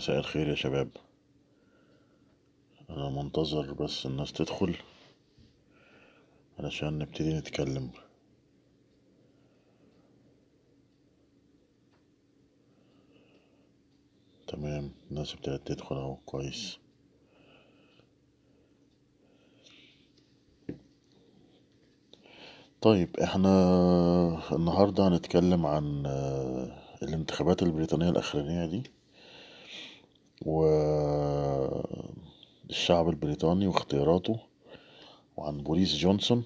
مساء 0.00 0.18
الخير 0.18 0.48
يا 0.48 0.54
شباب. 0.54 0.88
أنا 2.90 3.08
منتظر 3.08 3.72
بس 3.72 4.06
الناس 4.06 4.32
تدخل 4.32 4.76
علشان 6.58 6.98
نبتدي 6.98 7.38
نتكلم. 7.38 7.90
تمام 14.46 14.92
الناس 15.10 15.34
ابتدت 15.34 15.68
تدخل 15.68 15.96
أهو 15.96 16.16
كويس. 16.16 16.78
طيب 22.80 23.16
إحنا 23.16 23.52
النهاردة 24.52 25.08
هنتكلم 25.08 25.66
عن 25.66 26.06
الانتخابات 27.02 27.62
البريطانية 27.62 28.08
الأخرانية 28.08 28.66
دي. 28.66 28.99
والشعب 30.46 31.78
البريطاني 33.08 33.66
واختياراته 33.66 34.38
وعن 35.36 35.58
بوريس 35.58 35.96
جونسون 35.96 36.44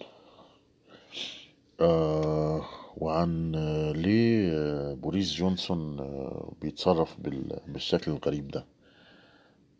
آه، 1.80 2.64
وعن 2.96 3.52
ليه 3.96 4.54
بوريس 4.94 5.32
جونسون 5.34 6.00
آه، 6.00 6.52
بيتصرف 6.62 7.20
بال- 7.20 7.60
بالشكل 7.66 8.10
الغريب 8.10 8.48
ده. 8.48 8.66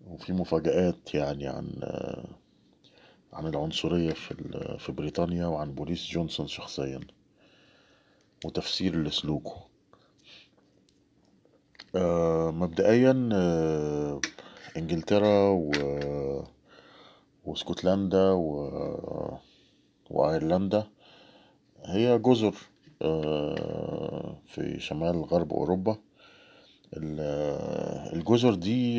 وفي 0.07 0.33
مفاجآت 0.33 1.15
يعني 1.15 1.47
عن 1.47 1.71
آه، 1.83 2.25
عن 3.33 3.47
العنصرية 3.47 4.13
في 4.13 4.35
في 4.79 4.93
بريطانيا 4.93 5.47
وعن 5.47 5.75
بوريس 5.75 6.07
جونسون 6.07 6.47
شخصيا 6.47 7.01
وتفسير 8.45 9.03
لسلوكه. 9.03 9.57
آه، 11.97 12.51
مبدئيا 12.51 13.29
آه، 13.33 14.21
إنجلترا 14.77 15.49
و... 15.49 15.71
واسكتلندا 17.45 18.31
و... 18.31 19.39
وأيرلندا 20.11 20.87
هي 21.85 22.19
جزر 22.19 22.55
آه، 23.03 24.37
في 24.47 24.81
شمال 24.81 25.25
غرب 25.25 25.53
أوروبا. 25.53 25.97
ال- 26.97 28.15
الجزر 28.17 28.55
دي 28.55 28.99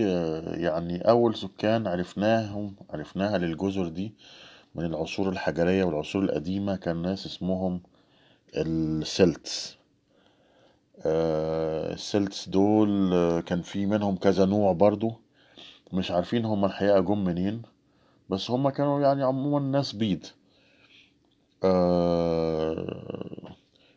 يعني 0.64 1.10
أول 1.10 1.36
سكان 1.36 1.88
عرفناهم 1.88 2.76
عرفناها 2.90 3.38
للجزر 3.38 3.88
دي 3.88 4.14
من 4.76 4.86
العصور 4.86 5.30
الحجرية 5.30 5.84
والعصور 5.84 6.24
القديمة. 6.24 6.76
كان 6.76 7.02
ناس 7.02 7.26
اسمهم 7.26 7.82
ال 8.56 8.76
Celts 8.76 9.78
ال 11.06 11.30
Celts 11.30 12.50
دول 12.50 13.14
آه، 13.14 13.40
كان 13.42 13.62
في 13.62 13.86
منهم 13.86 14.16
كذا 14.16 14.46
نوع 14.46 14.72
برضو. 14.74 15.12
مش 15.94 16.12
عارفين 16.12 16.46
هم 16.46 16.66
الحقيقة 16.66 17.00
جم 17.00 17.24
منين 17.24 17.62
بس 18.30 18.52
هم 18.52 18.70
كانوا 18.70 19.02
يعني 19.02 19.24
عموما 19.24 19.60
ناس 19.72 19.94
بيض. 19.94 20.26
آه، 21.64 23.56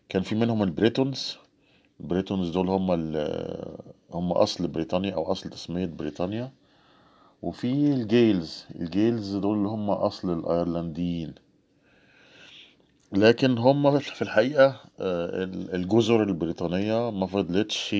كان 0.08 0.22
في 0.22 0.34
منهم 0.34 0.62
ال 0.62 0.70
Britons. 0.70 1.36
ال 2.00 2.06
Britons 2.06 2.50
دول 2.50 2.68
هم 2.68 2.90
ال- 2.92 3.76
هم 4.14 4.32
أصل 4.32 4.68
بريطانيا 4.68 5.14
أو 5.14 5.32
أصل 5.32 5.50
تسمية 5.50 5.86
بريطانيا. 5.86 6.52
وفي 7.42 7.72
ال 7.92 8.02
Gaels. 8.02 8.64
ال 8.74 8.84
Gaels 8.84 9.36
دول 9.36 9.56
اللي 9.58 9.68
هم 9.68 9.90
أصل 9.90 10.38
الأيرلنديين. 10.38 11.34
لكن 13.12 13.58
هم 13.58 13.98
في 13.98 14.22
الحقيقة 14.22 14.80
آه، 15.00 15.42
ال- 15.44 15.74
الجزر 15.74 16.22
البريطانية 16.22 17.10
ما 17.10 17.26
فضلتش 17.26 17.96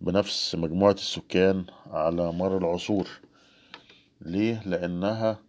بنفس 0.00 0.54
مجموعة 0.54 0.92
السكان 0.92 1.64
على 1.86 2.32
مر 2.32 2.58
العصور. 2.58 3.08
ليه؟ 4.20 4.62
لأنها 4.66 5.40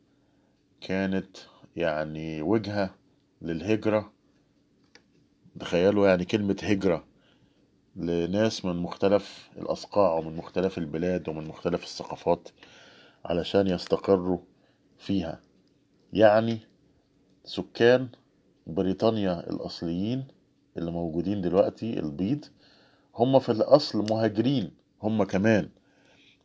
كانت 0.81 1.37
يعني 1.75 2.41
وجهة 2.41 2.95
للهجرة. 3.41 4.13
تخيلوا 5.59 6.07
يعني 6.07 6.25
كلمة 6.25 6.57
هجرة 6.63 7.05
لناس 7.95 8.65
من 8.65 8.75
مختلف 8.75 9.49
الأصقاع 9.57 10.13
ومن 10.13 10.35
مختلف 10.37 10.77
البلاد 10.77 11.29
ومن 11.29 11.47
مختلف 11.47 11.83
الثقافات 11.83 12.49
علشان 13.25 13.67
يستقروا 13.67 14.39
فيها. 14.97 15.41
يعني 16.13 16.59
سكان 17.45 18.09
بريطانيا 18.67 19.49
الأصليين 19.49 20.23
اللي 20.77 20.91
موجودين 20.91 21.41
دلوقتي 21.41 21.99
البيض 21.99 22.45
هم 23.15 23.39
في 23.39 23.51
الأصل 23.51 24.05
مهاجرين 24.09 24.71
هم 25.03 25.23
كمان. 25.23 25.69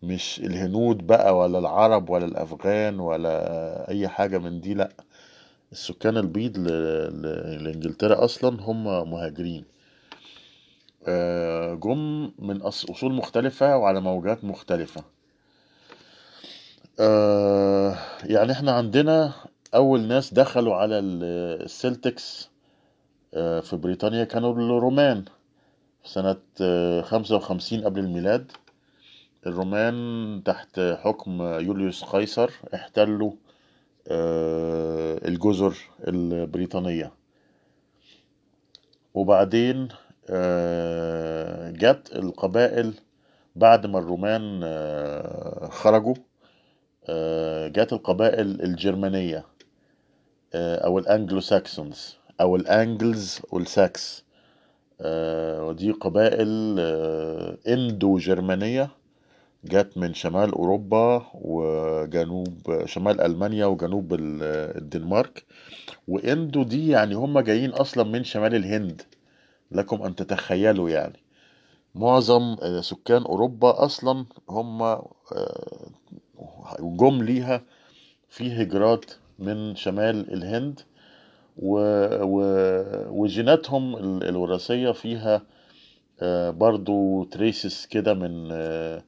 مش 0.03 0.41
الهنود 0.45 1.07
بقى 1.07 1.37
ولا 1.37 1.59
العرب 1.59 2.11
ولا 2.11 2.25
الأفغان 2.25 3.01
ولا 3.01 3.89
أي 3.89 4.09
حاجة 4.09 4.39
من 4.39 4.61
دي 4.61 4.75
لأ. 4.75 4.91
السكان 5.73 6.17
البيض 6.17 6.59
ل... 6.59 6.67
ل... 7.23 7.65
لإنجلترا 7.65 8.25
أصلا 8.25 8.63
هم 8.63 9.11
مهاجرين. 9.11 9.65
آه، 11.09 11.75
جم 11.75 12.31
من 12.39 12.63
أصول 12.63 13.13
مختلفة 13.13 13.77
وعلى 13.77 14.01
موجات 14.01 14.45
مختلفة. 14.45 15.05
آه، 17.01 17.97
يعني 18.25 18.53
إحنا 18.53 18.73
عندنا 18.73 19.33
أول 19.75 20.01
ناس 20.09 20.35
دخلوا 20.35 20.75
على 20.75 20.99
ال- 20.99 21.63
السلتكس 21.65 22.51
آه، 23.35 23.61
في 23.61 23.77
بريطانيا 23.77 24.25
كانوا 24.25 24.53
الرومان. 24.53 25.25
سنة 26.05 26.37
آه، 26.63 27.01
55 27.03 27.85
قبل 27.85 28.01
الميلاد 28.01 28.53
الرومان 29.47 30.43
تحت 30.45 30.81
حكم 30.81 31.43
يوليوس 31.43 32.05
قيصر 32.05 32.51
احتلوا 32.75 33.33
آه، 34.09 35.29
الجزر 35.29 35.77
البريطانية. 36.09 37.13
وبعدين 39.15 39.89
جت 41.79 42.11
القبائل 42.17 42.95
بعد 43.57 43.87
ما 43.87 43.99
الرومان 43.99 44.61
خرجوا 45.71 46.15
جت 47.69 47.93
القبائل 47.93 48.63
الجرمانية. 48.63 49.45
آه، 50.55 50.77
أو 50.77 50.99
ال 50.99 51.41
Anglo-Saxons 51.41 52.17
أو 52.41 52.57
ال 52.57 52.69
Angles 52.69 53.41
وال 53.53 53.69
Saxons. 53.69 54.25
آه، 55.01 55.65
ودي 55.67 55.91
قبائل 55.91 56.77
آه، 56.79 57.57
إندو 57.69 58.19
جرمانية 58.19 58.91
جت 59.65 59.99
من 59.99 60.15
شمال 60.15 60.53
أوروبا 60.53 61.27
وجنوب 61.35 62.85
شمال 62.87 63.21
ألمانيا 63.21 63.67
وجنوب 63.67 64.15
ال- 64.15 64.43
الدنمارك. 64.83 65.45
وإندو 66.09 66.63
دي 66.63 66.89
يعني 66.89 67.15
هم 67.15 67.39
جايين 67.41 67.71
أصلا 67.71 68.05
من 68.05 68.25
شمال 68.25 68.55
الهند 68.55 69.03
لكم 69.73 70.03
أن 70.03 70.15
تتخيلوا 70.17 70.91
يعني. 70.91 71.19
معظم 71.95 72.57
سكان 72.81 73.23
أوروبا 73.23 73.85
أصلا 73.85 74.25
هم 74.49 74.99
جم 76.81 77.23
ليها 77.23 77.63
في 78.29 78.63
هجرات 78.63 79.05
من 79.41 79.75
شمال 79.77 80.33
الهند 80.33 80.81
و... 81.57 81.79
و... 82.23 82.43
وجيناتهم 83.23 83.97
ال- 83.97 84.29
الوراثية 84.29 84.91
فيها 84.91 85.43
آه، 86.23 86.51
برضو 86.51 87.25
تريسس 87.25 87.87
كده 87.87 88.15
من 88.15 88.49
آه، 88.53 89.03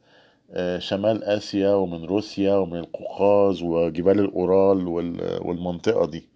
آه، 0.53 0.79
شمال 0.79 1.25
آسيا 1.25 1.75
ومن 1.75 2.05
روسيا 2.05 2.55
ومن 2.55 2.79
القوقاز 2.79 3.63
وجبال 3.63 4.21
الأورال 4.21 4.87
وال... 4.89 5.39
والمنطقة 5.47 6.07
دي. 6.07 6.29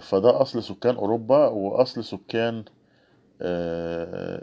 فده 0.00 0.42
أصل 0.42 0.62
سكان 0.62 0.94
أوروبا 0.94 1.48
وأصل 1.48 2.04
سكان 2.04 2.64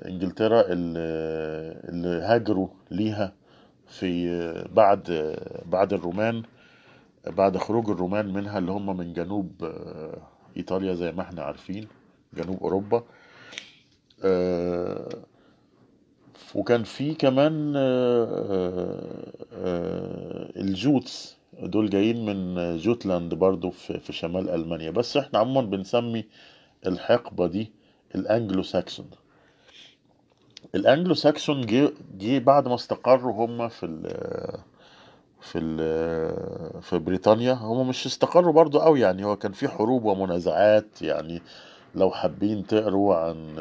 إنجلترا 0.08 0.64
اللي 0.70 2.22
هاجروا 2.22 2.68
ليها 2.92 3.34
في 3.88 4.30
بعد 4.74 5.36
بعد 5.66 5.94
الرومان. 5.94 6.44
بعد 7.28 7.58
خروج 7.58 7.90
الرومان 7.90 8.34
منها 8.34 8.58
اللي 8.58 8.72
هم 8.72 8.98
من 8.98 9.14
جنوب 9.14 9.64
آه، 9.64 10.18
إيطاليا 10.58 10.94
زي 10.94 11.12
ما 11.12 11.22
إحنا 11.22 11.42
عارفين 11.44 11.88
جنوب 12.34 12.64
أوروبا. 12.64 13.04
آه، 14.24 15.10
وكان 16.56 16.84
في 16.84 17.14
كمان 17.14 17.74
آه، 17.76 19.22
الجوتس. 20.58 21.38
دول 21.64 21.90
جايين 21.90 22.26
من 22.26 22.78
جوتلاند 22.78 23.34
برضو 23.34 23.70
في 23.72 24.14
شمال 24.14 24.50
ألمانيا. 24.50 24.92
بس 24.92 25.18
إحنا 25.18 25.40
عموما 25.40 25.62
بنسمي 25.62 26.26
الحقبة 26.88 27.48
دي 27.48 27.72
الأنجلو 28.16 28.64
ساكسون 28.64 29.10
الأنجلو 30.76 31.14
ساكسون 31.14 31.66
جه 32.18 32.40
بعد 32.40 32.68
ما 32.68 32.76
استقروا 32.76 33.46
هم 33.46 33.68
في 33.68 33.86
في 35.42 35.60
في 36.82 37.00
بريطانيا. 37.00 37.54
هم 37.54 37.90
مش 37.90 38.06
استقروا 38.06 38.54
برضو 38.54 38.80
قوي 38.80 39.00
يعني 39.02 39.26
هو 39.26 39.36
كان 39.36 39.52
في 39.52 39.68
حروب 39.68 40.06
ومنازعات 40.06 41.02
يعني. 41.02 41.42
لو 41.96 42.12
حابين 42.12 42.68
تقروا 42.68 43.16
عن 43.16 43.56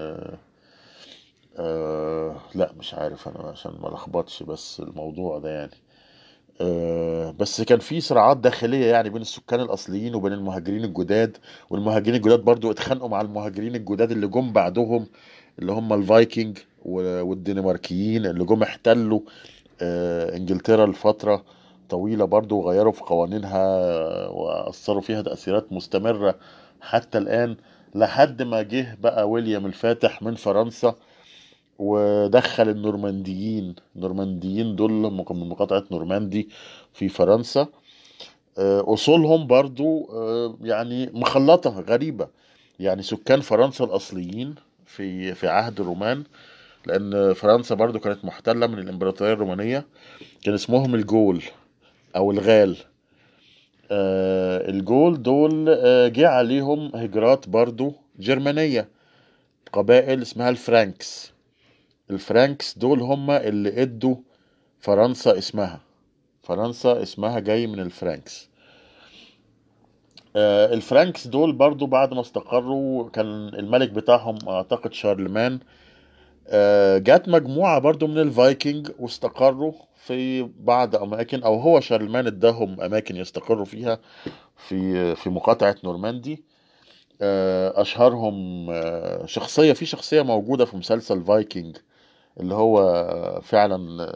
آه 1.59 2.37
لا 2.55 2.73
مش 2.79 2.94
عارف 2.94 3.29
أنا 3.29 3.49
عشان 3.49 3.73
ما 3.82 3.88
لخبطش 3.88 4.43
بس 4.43 4.81
الموضوع 4.81 5.38
ده 5.38 5.50
يعني. 5.50 5.71
آه 6.61 7.31
بس 7.38 7.61
كان 7.62 7.79
في 7.79 8.00
صراعات 8.00 8.37
داخلية 8.37 8.87
يعني 8.87 9.11
بين 9.11 9.23
السكان 9.23 9.61
الأصليين 9.61 10.15
وبين 10.15 10.33
المهاجرين 10.33 10.85
الجداد. 10.85 11.37
والمهاجرين 11.71 12.15
الجداد 12.15 12.41
برضو 12.41 12.71
اتخانقوا 12.71 13.09
مع 13.09 13.21
المهاجرين 13.21 13.75
الجداد 13.76 14.11
اللي 14.11 14.26
جم 14.26 14.53
بعدهم 14.53 15.06
اللي 15.59 15.73
هم 15.73 15.93
الفايكنج 15.93 16.59
والدنماركيين 16.85 18.26
اللي 18.26 18.44
جم 18.44 18.62
احتلوا 18.62 19.21
آه 19.81 20.37
إنجلترا 20.37 20.87
لفترة. 20.87 21.44
طويلة 21.91 22.25
برضو 22.25 22.59
وغيروا 22.59 22.93
في 22.93 23.01
قوانينها 23.03 23.67
وأثروا 24.29 25.01
فيها 25.01 25.23
تأثيرات 25.23 25.73
مستمرة 25.73 26.35
حتى 26.81 27.19
الآن 27.19 27.57
لحد 27.95 28.43
ما 28.43 28.63
جه 28.63 28.97
بقى 29.01 29.29
ويليام 29.31 29.67
الفاتح 29.67 30.23
من 30.23 30.35
فرنسا 30.35 30.95
ودخل 31.79 32.69
النورمانديين. 32.69 33.75
النورمانديين 33.97 34.77
دول 34.77 34.91
من 34.93 35.49
مقاطعة 35.49 35.85
نورماندي 35.91 36.49
في 36.93 37.09
فرنسا. 37.09 37.67
آه، 38.59 38.95
أصولهم 38.95 39.47
برضو 39.47 40.09
آه، 40.13 40.57
يعني 40.63 41.11
مخلطة 41.15 41.71
غريبة. 41.81 42.29
يعني 42.81 43.03
سكان 43.03 43.41
فرنسا 43.41 43.85
الأصليين 43.85 44.55
في 44.87 45.35
في 45.35 45.49
عهد 45.49 45.81
الرومان 45.81 46.25
لأن 46.87 47.33
فرنسا 47.33 47.75
برضو 47.75 47.99
كانت 47.99 48.25
محتلة 48.25 48.67
من 48.67 48.79
الإمبراطورية 48.79 49.33
الرومانية 49.33 49.87
كان 50.43 50.55
اسمهم 50.55 50.95
ال 50.95 51.03
Gaul. 51.03 51.43
أو 52.17 52.31
الغال. 52.31 52.77
آه، 53.91 54.71
ال 54.71 54.81
Gaul 54.81 55.23
دول 55.23 55.69
آه، 55.69 56.09
جه 56.09 56.29
عليهم 56.29 56.97
هجرات 56.97 57.49
برضو 57.49 57.93
جرمانية 58.19 58.89
قبائل 59.73 60.23
اسمها 60.23 60.51
ال 60.51 60.61
Franks. 60.61 61.33
ال 62.11 62.20
Franks 62.20 62.79
دول 62.79 63.01
هم 63.01 63.31
اللي 63.31 63.83
إدوا 63.83 64.17
فرنسا 64.81 65.39
اسمها. 65.39 65.81
فرنسا 66.43 67.03
اسمها 67.03 67.39
جاي 67.39 67.67
من 67.67 67.81
ال 67.81 67.89
Franks. 67.89 68.51
آه، 70.37 70.75
ال 70.75 70.82
Franks 70.82 71.27
دول 71.27 71.53
برضو 71.53 71.87
بعد 71.87 72.15
ما 72.15 72.21
استقروا 72.21 73.11
كان 73.11 73.49
الملك 73.49 73.91
بتاعهم 73.91 74.39
أعتقد 74.49 74.93
شارلمان 74.93 75.61
جات 76.99 77.29
مجموعة 77.29 77.79
برضو 77.79 78.06
من 78.06 78.19
الفايكنج 78.19 78.91
واستقروا 78.99 79.73
في 79.97 80.43
بعض 80.43 80.97
أماكن 80.97 81.43
أو 81.43 81.61
هو 81.61 81.81
شارلمان 81.81 82.26
اداهم 82.26 82.81
أماكن 82.81 83.17
يستقروا 83.17 83.64
فيها 83.64 83.99
في 84.56 85.14
في 85.14 85.31
مقاطعة 85.31 85.76
نورماندي. 85.85 86.44
آه، 87.23 87.81
أشهرهم 87.82 88.67
آه، 88.70 89.26
شخصية 89.26 89.73
في 89.73 89.87
شخصية 89.87 90.23
موجودة 90.23 90.64
في 90.64 90.76
مسلسل 90.76 91.25
فايكنج 91.25 91.76
اللي 92.41 92.55
هو 92.55 93.41
فعلا 93.43 94.12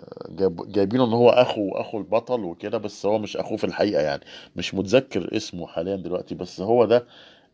جايبينه 0.69 1.05
إن 1.05 1.13
هو 1.13 1.31
أخو 1.31 1.71
أخو 1.71 1.99
البطل 1.99 2.41
وكده 2.45 2.79
بس 2.79 3.07
هو 3.07 3.19
مش 3.19 3.37
أخوه 3.37 3.57
في 3.57 3.65
الحقيقة 3.65 4.03
يعني. 4.03 4.23
مش 4.57 4.75
متذكر 4.75 5.37
اسمه 5.37 5.67
حاليا 5.67 5.97
دلوقتي 5.97 6.35
بس 6.35 6.61
هو 6.61 6.85
ده 6.85 7.07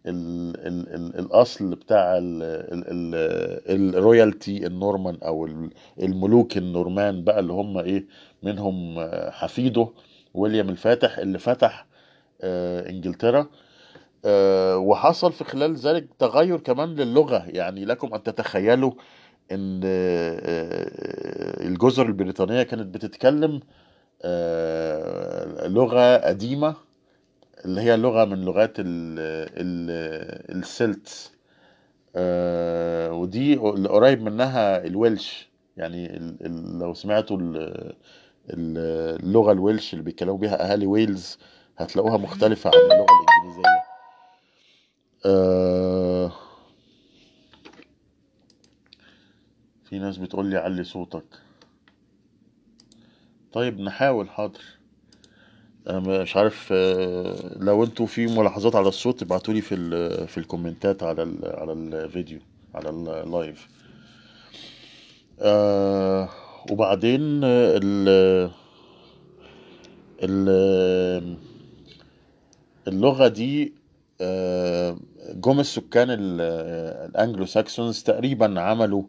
ال 0.07 0.57
ال 0.67 0.95
ال 0.95 1.19
الأصل 1.19 1.75
بتاع 1.75 2.19
ال 2.19 2.43
ال 2.43 3.15
ال 3.69 3.95
ال 3.97 4.06
royalty 4.06 4.67
النورمان 4.67 5.19
أو 5.23 5.47
ال- 5.47 5.71
الملوك 6.03 6.57
النورمان 6.57 7.25
بقى 7.25 7.41
اللي 7.41 7.53
هم 7.53 7.79
إيه 7.79 8.07
منهم 8.43 8.95
حفيده 9.31 9.89
ويليام 10.35 10.69
الفاتح 10.69 11.19
اللي 11.19 11.39
فتح 11.39 11.87
آه، 12.43 12.91
إنجلترا. 12.91 13.47
آه، 14.25 14.77
وحصل 14.79 15.33
في 15.33 15.45
خلال 15.45 15.77
ذلك 15.77 16.09
تغير 16.19 16.61
كمان 16.61 16.89
للغة. 16.95 17.45
يعني 17.49 17.85
لكم 17.85 18.15
أن 18.15 18.23
تتخيلوا 18.23 18.93
إن 19.53 19.81
آه، 19.85 21.67
الجزر 21.67 22.07
البريطانية 22.07 22.63
كانت 22.63 22.95
بتتكلم 22.95 23.61
آه، 24.23 25.69
لغة 25.69 26.17
قديمة. 26.17 26.75
اللي 27.65 27.81
هي 27.81 27.97
لغة 27.97 28.25
من 28.25 28.45
لغات 28.45 28.73
ال 28.81 29.19
ال 29.57 29.91
السلتس 30.59 31.33
آه، 32.17 33.13
ودي 33.13 33.55
اللي 33.55 33.89
قريب 33.89 34.23
منها 34.23 34.87
الويلش. 34.87 35.49
يعني 35.77 36.17
ال- 36.17 36.47
ال- 36.47 36.79
لو 36.79 36.95
سمعتوا 36.95 37.37
ال- 37.37 37.57
ال- 38.51 39.21
اللغة 39.25 39.53
الويلش 39.53 39.93
اللي 39.93 40.05
بيتكلموا 40.05 40.39
بيها 40.39 40.71
أهالي 40.73 40.87
ويلز 40.87 41.39
هتلاقوها 41.79 42.17
مختلفة 42.17 42.71
عن 42.71 42.81
اللغة 42.83 43.07
الإنجليزية. 43.21 43.83
آه، 45.27 46.33
في 49.85 49.99
ناس 49.99 50.17
بتقول 50.17 50.47
لي 50.47 50.57
علي 50.59 50.85
صوتك. 50.85 51.25
طيب 53.53 53.81
نحاول 53.81 54.31
حاضر. 54.31 54.63
أنا 55.89 56.23
مش 56.23 56.37
عارف 56.37 56.69
آه، 56.73 57.35
لو 57.57 57.85
أنتوا 57.85 58.07
في 58.07 58.27
ملاحظات 58.27 58.77
على 58.77 58.89
الصوت 58.89 59.23
ابعتوا 59.23 59.55
لي 59.55 59.61
في 59.61 59.77
في 60.27 60.39
الكومنتات 60.39 61.03
على 61.03 61.23
ال- 61.23 61.57
على 61.57 61.73
الفيديو 61.73 62.39
على 62.75 62.89
ال 62.91 63.06
live 63.06 63.69
آه 65.41 66.29
وبعدين 66.71 67.21
ال 67.45 68.09
ال 70.23 71.37
اللغة 72.89 73.29
دي 73.29 73.75
آه، 74.21 74.97
جم 75.35 75.61
السكان 75.61 76.11
ال- 76.11 76.41
ال 77.11 77.47
Anglo-Saxons 77.47 78.03
تقريبا 78.03 78.61
عملوا 78.61 79.03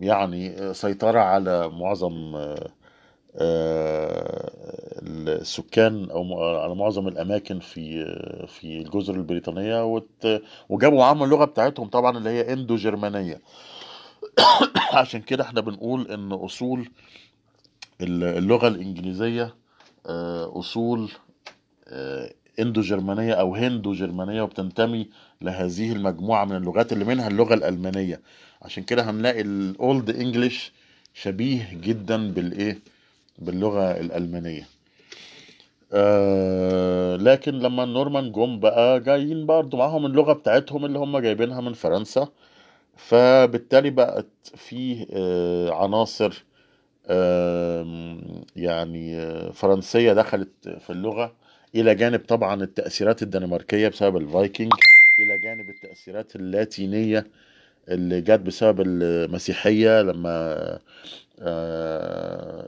يعني 0.00 0.74
سيطرة 0.74 1.18
على 1.20 1.68
معظم 1.68 2.36
السكان 5.06 6.10
أو 6.10 6.42
على 6.42 6.74
معظم 6.74 7.08
الأماكن 7.08 7.58
في 7.58 8.04
في 8.48 8.78
الجزر 8.78 9.14
البريطانية 9.14 10.00
وجابوا 10.68 10.98
معاهم 10.98 11.22
اللغة 11.22 11.44
بتاعتهم 11.44 11.88
طبعا 11.88 12.18
اللي 12.18 12.30
هي 12.30 12.52
اندو 12.52 12.76
جرمانيه 12.76 13.40
عشان 15.00 15.20
كده 15.20 15.44
إحنا 15.44 15.60
بنقول 15.60 16.10
إن 16.10 16.32
أصول 16.32 16.88
اللغة 18.00 18.68
الإنجليزية 18.68 19.54
آه، 20.06 20.58
أصول 20.58 21.10
آه، 21.88 22.32
اندو 22.60 22.80
جرمانيه 22.80 23.32
أو 23.32 23.54
هندو 23.54 23.92
جرمانيه 23.92 24.42
وبتنتمي 24.42 25.08
لهذه 25.42 25.92
المجموعة 25.92 26.44
من 26.44 26.56
اللغات 26.56 26.92
اللي 26.92 27.04
منها 27.04 27.28
اللغة 27.28 27.54
الألمانية. 27.54 28.20
عشان 28.62 28.82
كده 28.82 29.10
هنلاقي 29.10 29.40
ال 29.40 29.58
Old 29.58 30.10
English 30.10 30.72
شبيه 31.14 31.68
جدا 31.72 32.32
بالإيه؟ 32.32 32.78
باللغة 33.38 34.00
الألمانية. 34.00 34.68
آه 35.94 37.16
لكن 37.16 37.52
لما 37.58 37.84
النورمان 37.84 38.32
جم 38.32 38.60
بقى 38.60 39.00
جايين 39.00 39.46
برضو 39.46 39.76
معاهم 39.76 40.06
اللغة 40.06 40.32
بتاعتهم 40.32 40.84
اللي 40.84 40.98
هم 40.98 41.18
جايبينها 41.18 41.60
من 41.60 41.72
فرنسا 41.72 42.28
فبالتالي 42.96 43.90
بقت 43.90 44.26
فيه 44.56 45.06
آه 45.12 45.70
عناصر 45.84 46.42
يعني 48.56 49.16
آه، 49.16 49.50
فرنسية 49.50 50.12
دخلت 50.12 50.68
في 50.80 50.90
اللغة 50.90 51.32
إلى 51.74 51.94
جانب 51.94 52.20
طبعا 52.28 52.62
التأثيرات 52.62 53.22
الدنماركية 53.22 53.88
بسبب 53.88 54.16
الفايكنج 54.16 54.72
إلى 55.18 55.38
جانب 55.38 55.70
التأثيرات 55.70 56.36
اللاتينية 56.36 57.26
اللي 57.88 58.20
جت 58.20 58.40
بسبب 58.40 58.80
المسيحية 58.86 60.02
لما 60.02 60.78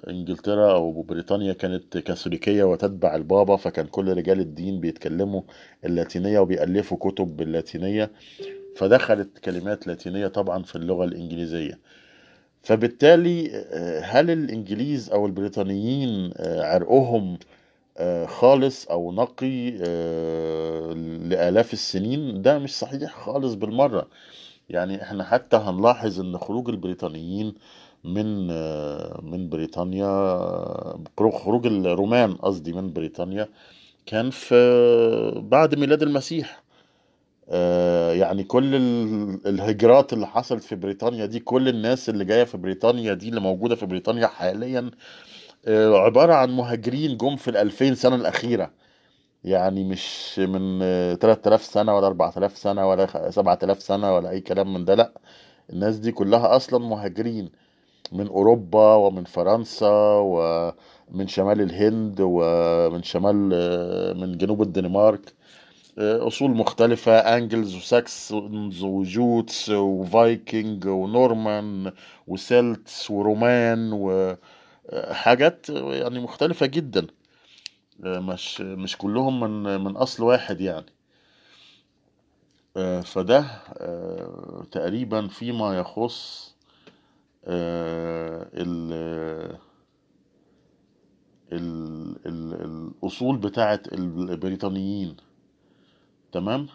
انجلترا 0.08 0.72
أو 0.72 1.02
بريطانيا 1.02 1.52
كانت 1.52 1.98
كاثوليكية 1.98 2.64
وتتبع 2.64 3.14
البابا 3.16 3.56
فكان 3.56 3.86
كل 3.86 4.16
رجال 4.16 4.40
الدين 4.40 4.80
بيتكلموا 4.80 5.42
اللاتينية 5.84 6.38
وبيألفوا 6.38 6.98
كتب 7.00 7.36
باللاتينية 7.36 8.10
فدخلت 8.76 9.38
كلمات 9.38 9.86
لاتينية 9.86 10.26
طبعا 10.26 10.62
في 10.62 10.76
اللغة 10.76 11.04
الإنجليزية. 11.04 11.78
فبالتالي 12.62 13.50
آه، 13.54 14.00
هل 14.00 14.30
الإنجليز 14.30 15.10
أو 15.10 15.26
البريطانيين 15.26 16.30
آه، 16.36 16.62
عرقهم 16.74 17.38
آه، 17.98 18.26
خالص 18.26 18.86
أو 18.88 19.12
نقي 19.12 19.78
آه، 19.80 20.92
لآلاف 21.28 21.72
السنين؟ 21.72 22.42
ده 22.42 22.58
مش 22.58 22.78
صحيح 22.78 23.14
خالص 23.14 23.54
بالمرة. 23.54 24.08
يعني 24.68 25.02
إحنا 25.02 25.24
حتى 25.24 25.56
هنلاحظ 25.56 26.20
إن 26.20 26.38
خروج 26.38 26.68
البريطانيين 26.68 27.46
آه، 27.48 27.85
من 29.22 29.48
بريطانيا 29.48 30.06
آه، 30.06 31.04
خروج 31.32 31.66
الرومان 31.66 32.34
قصدي 32.34 32.72
من 32.72 32.92
بريطانيا 32.92 33.48
كان 34.06 34.30
في 34.30 34.54
بعد 35.36 35.74
ميلاد 35.74 36.02
المسيح. 36.02 36.62
آه، 37.50 38.12
يعني 38.12 38.44
كل 38.44 38.74
ال- 38.74 39.46
الهجرات 39.48 40.12
اللي 40.12 40.26
حصلت 40.26 40.62
في 40.64 40.76
بريطانيا 40.76 41.26
دي 41.26 41.40
كل 41.40 41.68
الناس 41.68 42.08
اللي 42.08 42.24
جاية 42.24 42.44
في 42.44 42.56
بريطانيا 42.58 43.14
دي 43.14 43.28
اللي 43.28 43.40
موجودة 43.40 43.74
في 43.76 43.86
بريطانيا 43.86 44.26
حاليا 44.26 44.90
آه، 45.68 45.98
عبارة 45.98 46.34
عن 46.34 46.50
مهاجرين 46.52 47.16
جم 47.16 47.36
في 47.36 47.48
الألفين 47.50 47.94
سنة 47.94 48.16
الأخيرة. 48.16 48.72
يعني 49.44 49.84
مش 49.84 50.38
من 50.38 50.80
آه، 50.82 51.14
3000 51.14 51.64
سنة 51.64 51.96
ولا 51.96 52.06
4000 52.06 52.58
سنة 52.58 52.88
ولا 52.90 53.06
خ- 53.06 53.28
7000 53.30 53.82
سنة 53.82 54.14
ولا 54.16 54.30
أي 54.30 54.40
كلام 54.40 54.74
من 54.74 54.84
ده 54.84 54.94
لأ 54.94 55.12
الناس 55.70 55.96
دي 55.98 56.12
كلها 56.12 56.56
أصلا 56.56 56.78
مهاجرين. 56.88 57.52
من 58.12 58.26
أوروبا 58.28 58.94
ومن 58.94 59.24
فرنسا 59.24 60.20
ومن 60.22 61.28
شمال 61.28 61.60
الهند 61.60 62.16
ومن 62.20 63.02
شمال 63.02 63.36
من 64.20 64.38
جنوب 64.38 64.62
الدنمارك. 64.62 65.34
أصول 65.98 66.50
مختلفة 66.50 67.12
Angles 67.18 67.76
و 67.76 67.91
Saxons 67.91 68.82
و 68.82 68.97
Jutes 68.97 69.70
وفايكنج 69.70 70.86
ونورمان 70.86 71.92
وسيلتس 72.26 73.10
ورومان 73.10 73.90
وحاجات 73.92 75.68
يعني 75.70 76.20
مختلفة 76.20 76.66
جدا. 76.66 77.06
مش 78.00 78.60
مش 78.60 78.96
كلهم 78.98 79.40
من 79.40 79.80
من 79.84 79.96
أصل 79.96 80.22
واحد 80.24 80.60
يعني. 80.60 80.86
آه، 82.76 83.00
فده 83.00 83.38
آه، 83.78 84.66
تقريبا 84.72 85.28
فيما 85.28 85.78
يخص 85.78 86.46
آه، 86.52 86.55
ال 87.46 88.92
ال 91.52 92.16
ال 92.26 92.54
الأصول 93.02 93.36
بتاعة 93.36 93.82
البريطانيين. 93.92 95.16
تمام؟ 96.32 96.66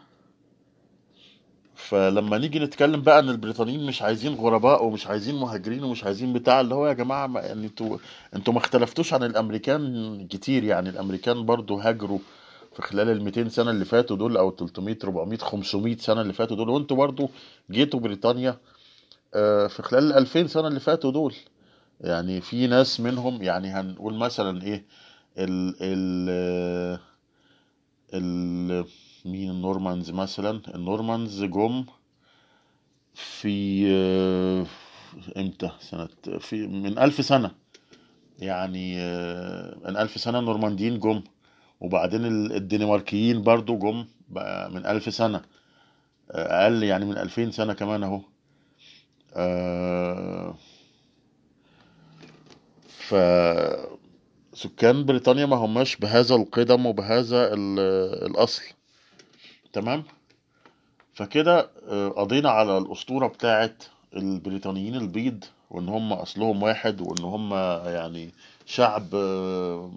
فلما 1.75 2.37
نيجي 2.37 2.59
نتكلم 2.59 3.01
بقى 3.01 3.19
إن 3.19 3.29
البريطانيين 3.29 3.85
مش 3.85 4.01
عايزين 4.01 4.33
غرباء 4.35 4.85
ومش 4.85 5.07
عايزين 5.07 5.35
مهاجرين 5.35 5.83
ومش 5.83 6.03
عايزين 6.03 6.33
بتاع 6.33 6.61
اللي 6.61 6.75
هو 6.75 6.87
يا 6.87 6.93
جماعة 6.93 7.27
ما 7.27 7.39
يعني 7.41 7.65
أنتوا 7.65 7.97
أنتوا 8.35 8.53
ما 8.53 8.59
اختلفتوش 8.59 9.13
عن 9.13 9.23
الأمريكان 9.23 10.27
كتير 10.27 10.63
يعني. 10.63 10.89
الأمريكان 10.89 11.45
برضو 11.45 11.75
هاجروا 11.77 12.19
في 12.75 12.81
خلال 12.81 13.09
ال 13.09 13.23
200 13.23 13.49
سنة 13.49 13.71
اللي 13.71 13.85
فاتوا 13.85 14.15
دول 14.17 14.37
أو 14.37 14.51
300 14.51 14.97
400 15.03 15.37
500 15.39 15.97
سنة 15.97 16.21
اللي 16.21 16.33
فاتوا 16.33 16.55
دول. 16.57 16.69
وانتوا 16.69 16.97
برضو 16.97 17.29
جيتوا 17.71 17.99
بريطانيا 17.99 18.49
آه، 18.49 18.57
في 19.67 19.81
خلال 19.83 20.03
ال 20.11 20.17
2000 20.17 20.47
سنة 20.47 20.67
اللي 20.67 20.79
فاتوا 20.79 21.11
دول. 21.11 21.35
يعني 22.01 22.41
في 22.41 22.67
ناس 22.67 22.99
منهم 22.99 23.41
يعني 23.43 23.67
هنقول 23.69 24.13
مثلا 24.15 24.63
إيه 24.63 24.85
ال 25.37 25.75
ال 25.81 26.99
ال 28.13 28.85
مين 29.25 29.49
ال 29.51 29.59
Normans 29.59 30.11
مثلا. 30.11 30.61
ال 30.75 30.84
Normans 30.84 31.43
جم 31.43 31.85
في 33.13 33.83
آه، 33.91 34.65
إمتى؟ 35.37 35.71
سنة 35.79 36.09
في 36.39 36.67
من 36.67 36.97
ألف 36.99 37.25
سنة. 37.25 37.51
يعني 38.39 38.95
آه، 38.99 39.77
من 39.85 39.97
ألف 39.97 40.21
سنة 40.21 40.39
النورمانديين 40.39 40.99
جم. 40.99 41.23
وبعدين 41.81 42.25
ال- 42.25 42.53
الدنماركيين 42.53 43.43
برضو 43.43 43.77
جم 43.77 44.05
بقى 44.29 44.71
من 44.71 44.85
ألف 44.85 45.13
سنة. 45.13 45.41
آه، 46.31 46.63
أقل 46.65 46.83
يعني 46.83 47.05
من 47.05 47.17
ألفين 47.17 47.51
سنة 47.51 47.73
كمان 47.73 48.03
أهو. 48.03 48.21
آه، 49.33 50.55
ف 52.87 53.15
سكان 54.53 55.05
بريطانيا 55.05 55.45
ما 55.45 55.55
هماش 55.55 55.95
بهذا 55.95 56.35
القدم 56.35 56.85
وبهذا 56.85 57.53
ال- 57.53 57.79
الأصل. 58.31 58.63
تمام؟ 59.73 60.03
فكده 61.13 61.69
آه، 61.89 62.09
قضينا 62.09 62.49
على 62.49 62.77
الأسطورة 62.77 63.27
بتاعت 63.27 63.83
البريطانيين 64.15 64.95
البيض 64.95 65.43
وإن 65.69 65.89
هم 65.89 66.13
أصلهم 66.13 66.63
واحد 66.63 67.01
وإن 67.01 67.23
هم 67.23 67.53
يعني 67.93 68.29
شعب 68.65 69.15
آه، 69.15 69.91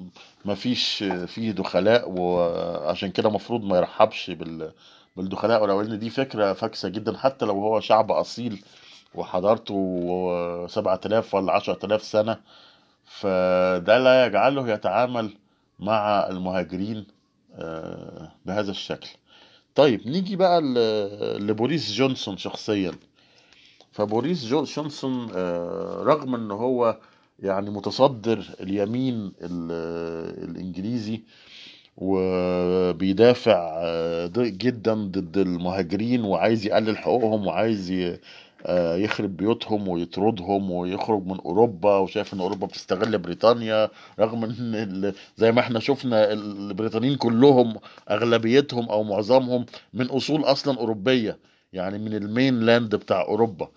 ما 0.45 0.55
فيش 0.55 1.05
فيه 1.27 1.51
دخلاء 1.51 2.11
وعشان 2.11 3.11
كده 3.11 3.31
مفروض 3.31 3.65
ما 3.65 3.77
يرحبش 3.77 4.31
بال 4.31 4.73
بالدخلاء. 5.17 5.63
ولو 5.63 5.81
إن 5.81 5.99
دي 5.99 6.11
فكرة 6.11 6.53
فاكسة 6.53 6.89
جدا 6.89 7.17
حتى 7.19 7.45
لو 7.45 7.55
هو 7.55 7.81
شعب 7.81 8.13
أصيل 8.13 8.65
وحضارته 9.15 10.67
سبعة 10.67 11.01
آلاف 11.07 11.35
ولا 11.35 11.53
عشرة 11.53 11.87
آلاف 11.87 12.03
سنة 12.03 12.41
فده 13.05 13.99
لا 13.99 14.27
يجعله 14.27 14.69
يتعامل 14.71 15.31
مع 15.81 16.27
المهاجرين 16.29 17.07
آه، 17.57 18.33
بهذا 18.47 18.71
الشكل. 18.71 19.09
طيب 19.75 20.09
نيجي 20.09 20.37
بقى 20.37 20.61
لبوريس 21.41 21.93
جونسون 21.93 22.37
شخصيا. 22.37 22.93
فبوريس 23.93 24.45
جو- 24.47 24.65
جونسون 24.65 25.29
آه، 25.37 26.03
رغم 26.03 26.35
إن 26.35 26.51
هو 26.51 26.97
يعني 27.39 27.71
متصدر 27.71 28.45
اليمين 28.61 29.33
ال- 29.43 30.45
الإنجليزي 30.51 31.21
وبيدافع 31.97 33.73
آه، 33.83 34.27
جدا 34.37 34.95
ضد 34.95 35.39
المهاجرين 35.39 36.25
وعايز 36.25 36.67
يقلل 36.67 36.99
حقوقهم 36.99 37.47
وعايز 37.47 37.91
يخرب 38.97 39.37
بيوتهم 39.37 39.89
ويطردهم 39.89 40.71
ويخرج 40.71 41.27
من 41.27 41.41
أوروبا 41.41 41.97
وشايف 41.99 42.35
إن 42.35 42.41
أوروبا 42.41 42.67
بتستغل 42.67 43.19
بريطانيا 43.19 43.91
رغم 44.21 44.45
إن 44.45 45.13
زي 45.37 45.53
ما 45.53 45.61
إحنا 45.61 45.81
شفنا 45.81 46.33
البريطانيين 46.33 47.17
كلهم 47.17 47.77
أغلبيتهم 48.11 48.89
أو 48.89 49.03
معظمهم 49.03 49.67
من 49.95 50.07
أصول 50.07 50.45
أصلا 50.45 50.79
أوروبية 50.79 51.39
يعني 51.73 51.99
من 51.99 52.15
ال 52.15 52.61
mainland 52.61 52.95
بتاع 52.95 53.23
أوروبا. 53.23 53.69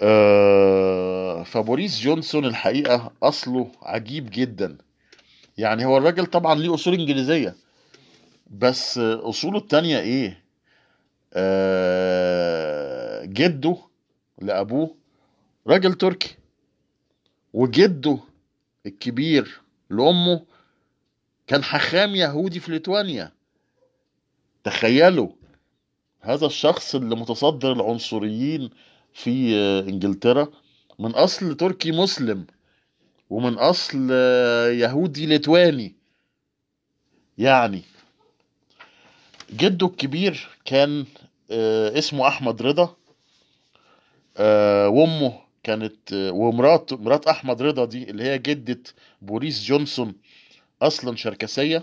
آه، 0.00 1.42
فبوريس 1.42 2.00
جونسون 2.00 2.44
الحقيقة 2.44 3.12
أصله 3.22 3.70
عجيب 3.82 4.30
جدا. 4.32 4.78
يعني 5.58 5.84
هو 5.84 5.98
الراجل 5.98 6.26
طبعا 6.26 6.54
ليه 6.54 6.74
أصول 6.74 6.94
إنجليزية 6.94 7.54
بس 8.50 8.98
أصوله 8.98 9.58
التانية 9.58 9.98
إيه؟ 9.98 10.44
آه 11.34 12.53
جده 13.34 13.76
لأبوه 14.42 14.96
راجل 15.66 15.94
تركي 15.94 16.36
وجده 17.52 18.18
الكبير 18.86 19.60
لأمه 19.90 20.44
كان 21.46 21.64
حخام 21.64 22.14
يهودي 22.14 22.60
في 22.60 22.72
ليتوانيا. 22.72 23.32
تخيلوا 24.64 25.28
هذا 26.20 26.46
الشخص 26.46 26.94
اللي 26.94 27.16
متصدر 27.16 27.72
العنصريين 27.72 28.70
في 29.12 29.54
إنجلترا 29.88 30.48
من 30.98 31.10
أصل 31.10 31.56
تركي 31.56 31.92
مسلم 31.92 32.46
ومن 33.30 33.54
أصل 33.54 34.10
يهودي 34.70 35.26
ليتواني. 35.26 35.94
يعني 37.38 37.82
جده 39.52 39.86
الكبير 39.86 40.48
كان 40.64 41.04
آه، 41.50 41.98
اسمه 41.98 42.28
أحمد 42.28 42.62
رضا. 42.62 42.96
وامه 44.38 45.32
كانت 45.62 46.12
آه، 46.12 46.30
ومرات 46.32 46.92
مرات 46.92 47.26
أحمد 47.26 47.62
رضا 47.62 47.84
دي 47.84 48.10
اللي 48.10 48.24
هي 48.24 48.38
جدة 48.38 48.80
بوريس 49.22 49.64
جونسون 49.64 50.14
أصلا 50.82 51.16
شركسية. 51.16 51.82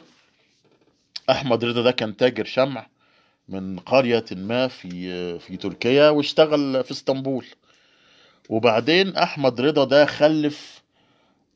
أحمد 1.29 1.65
رضا 1.65 1.81
ده 1.81 1.91
كان 1.91 2.17
تاجر 2.17 2.45
شمع 2.45 2.87
من 3.49 3.79
قرية 3.79 4.25
ما 4.31 4.67
في 4.67 5.11
آه، 5.13 5.37
في 5.37 5.57
تركيا 5.57 6.09
واشتغل 6.09 6.83
في 6.83 6.91
إسطنبول. 6.91 7.45
وبعدين 8.49 9.15
أحمد 9.15 9.61
رضا 9.61 9.83
ده 9.85 10.05
خلف 10.05 10.81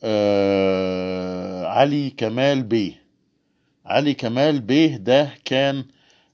آه، 0.03 1.65
علي 1.67 2.09
كمال 2.09 2.63
بيه. 2.63 3.01
علي 3.85 4.13
كمال 4.13 4.59
بيه 4.59 4.97
ده 4.97 5.29
كان 5.45 5.85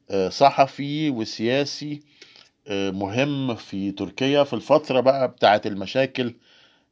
آه، 0.10 0.30
صحفي 0.30 1.10
وسياسي 1.10 1.94
آه، 1.94 2.11
مهم 2.70 3.56
في 3.56 3.92
تركيا 3.92 4.44
في 4.44 4.54
الفترة 4.54 5.00
بقى 5.00 5.28
بتاعت 5.28 5.68
المشاكل 5.68 6.34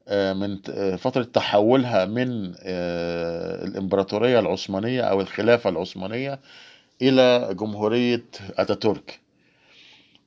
آه، 0.09 0.33
من 0.33 0.59
آه، 0.69 0.95
فترة 0.95 1.23
تحولها 1.23 2.05
من 2.05 2.55
آه، 2.63 3.65
الإمبراطورية 3.65 4.39
العثمانية 4.39 5.01
أو 5.01 5.21
الخلافة 5.21 5.69
العثمانية 5.69 6.39
إلى 7.01 7.49
جمهورية 7.53 8.25
أتاتورك. 8.57 9.19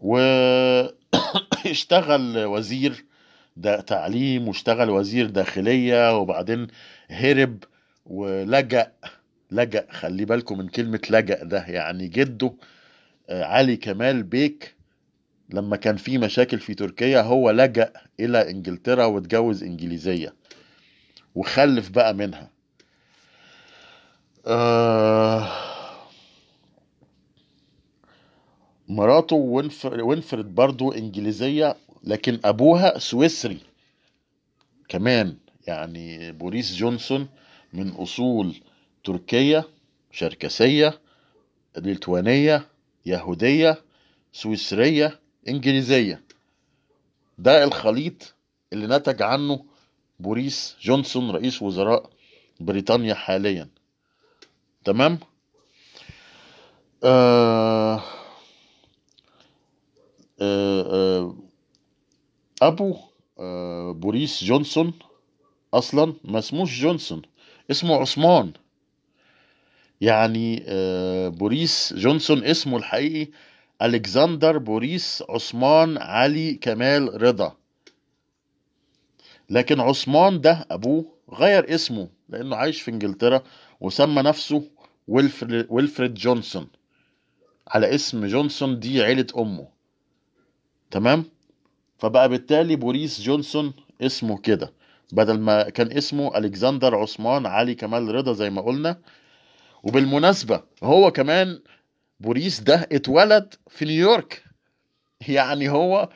واشتغل 0.01 0.93
وزير 2.55 3.05
تعليم 3.87 4.49
واشتغل 4.49 4.91
وزير 4.91 5.27
داخلية 5.27 6.17
وبعدين 6.19 6.67
هرب 7.11 7.65
ولجأ 8.07 8.93
لجأ 9.51 9.87
خلي 9.91 10.25
بالكم 10.25 10.59
من 10.59 10.69
كلمة 10.69 11.01
لجأ 11.11 11.45
ده 11.45 11.65
يعني 11.67 12.09
جده 12.09 12.53
آه، 13.31 13.45
علي 13.45 13.77
كمال 13.77 14.23
بيك 14.23 14.75
لما 15.53 15.77
كان 15.77 15.97
في 15.97 16.19
مشاكل 16.19 16.59
في 16.59 16.75
تركيا 16.75 17.21
هو 17.23 17.51
لجأ 17.51 17.93
إلى 18.21 18.51
إنجلترا 18.51 19.05
واتجوز 19.05 19.63
إنجليزية 19.63 20.35
وخلف 21.35 21.91
بقى 21.91 22.15
منها. 22.15 22.51
آه 24.47 25.49
مراته 28.89 29.37
وينفر 29.37 30.03
وينفرد 30.05 30.55
برضو 30.55 30.93
إنجليزية 30.93 31.77
لكن 32.05 32.41
أبوها 32.45 32.99
سويسري 32.99 33.59
كمان. 34.89 35.37
يعني 35.67 36.33
بوريس 36.33 36.75
جونسون 36.77 37.29
من 37.73 37.89
أصول 37.89 38.55
تركية 39.05 39.65
شركسية 40.11 41.01
ليتوانية 41.79 42.69
يهودية 43.07 43.83
سويسرية 44.33 45.21
إنجليزية. 45.49 46.23
ده 47.39 47.65
الخليط 47.65 48.35
اللي 48.73 48.87
نتج 48.97 49.23
عنه 49.23 49.65
بوريس 50.21 50.77
جونسون 50.83 51.31
رئيس 51.31 51.63
وزراء 51.63 52.11
بريطانيا 52.61 53.15
حاليا. 53.15 53.69
تمام؟ 54.85 55.19
آه 57.05 58.03
آه 60.41 60.83
آه 60.83 61.37
أبو 62.63 62.97
بوريس 63.93 64.45
جونسون. 64.45 64.93
أصلا 65.75 66.15
ما 66.25 66.39
اسموش 66.39 66.81
جونسون 66.81 67.23
اسمه 67.71 67.97
عثمان. 67.97 68.53
يعني 70.01 70.65
بوريس 71.31 71.95
جونسون 71.97 72.45
اسمه 72.45 72.77
الحقيقي 72.77 73.33
ألكسندر 73.83 74.59
بوريس 74.59 75.23
عثمان 75.29 75.99
علي 75.99 76.55
كمال 76.55 77.23
رضا. 77.23 77.57
لكن 79.51 79.81
عثمان 79.81 80.41
ده 80.41 80.67
أبوه 80.71 81.05
غير 81.33 81.75
اسمه 81.75 82.09
لأنه 82.29 82.57
عايش 82.57 82.83
في 82.83 82.91
إنجلترا 82.91 83.43
وسمى 83.81 84.23
نفسه 84.23 84.65
ويلفريد, 85.09 86.15
جونسون. 86.15 86.69
على 87.69 87.95
اسم 87.95 88.27
جونسون 88.27 88.79
دي 88.79 89.03
عيلة 89.03 89.27
أمه. 89.39 89.69
تمام؟ 90.91 91.25
فبقى 91.99 92.29
بالتالي 92.29 92.77
بوريس 92.77 93.21
جونسون 93.21 93.73
اسمه 94.01 94.39
كده. 94.39 94.73
بدل 95.13 95.41
ما 95.41 95.71
كان 95.71 95.93
اسمه 95.93 96.39
ألكسندر 96.39 96.95
عثمان 96.95 97.47
علي 97.47 97.75
كمال 97.75 98.15
رضا 98.15 98.33
زي 98.33 98.51
ما 98.51 98.63
قلنا. 98.63 98.99
وبالمناسبة 99.83 100.63
هو 100.83 101.11
كمان 101.11 101.61
بوريس 102.23 102.61
ده 102.61 102.89
اتولد 102.93 103.55
في 103.69 103.85
نيويورك. 103.85 104.45
يعني 105.29 105.69
هو 105.69 106.09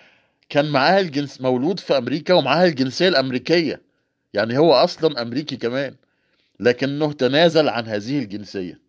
كان 0.48 0.70
معاه 0.70 1.00
الجنس 1.00 1.40
مولود 1.40 1.80
في 1.80 1.98
أمريكا 1.98 2.34
ومعاه 2.34 2.64
الجنسية 2.66 3.08
الأمريكية. 3.08 3.82
يعني 4.34 4.58
هو 4.58 4.72
أصلا 4.72 5.22
أمريكي 5.22 5.56
كمان. 5.56 5.94
لكنه 6.60 7.12
تنازل 7.12 7.68
عن 7.68 7.86
هذه 7.86 8.18
الجنسية. 8.18 8.80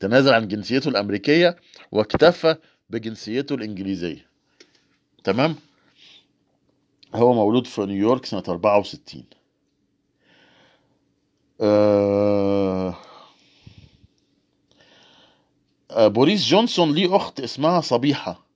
تنازل 0.00 0.32
عن 0.34 0.48
جنسيته 0.48 0.88
الأمريكية 0.88 1.56
واكتفى 1.92 2.56
بجنسيته 2.90 3.54
الإنجليزية. 3.54 4.26
تمام؟ 5.24 5.54
هو 7.14 7.34
مولود 7.34 7.66
في 7.66 7.80
نيويورك 7.86 8.24
سنة 8.24 8.42
64 8.48 9.24
آه... 11.60 12.96
آه 15.96 16.08
بوريس 16.08 16.46
جونسون 16.48 16.94
ليه 16.94 17.16
أخت 17.16 17.40
اسمها 17.40 17.80
صبيحة. 17.80 18.46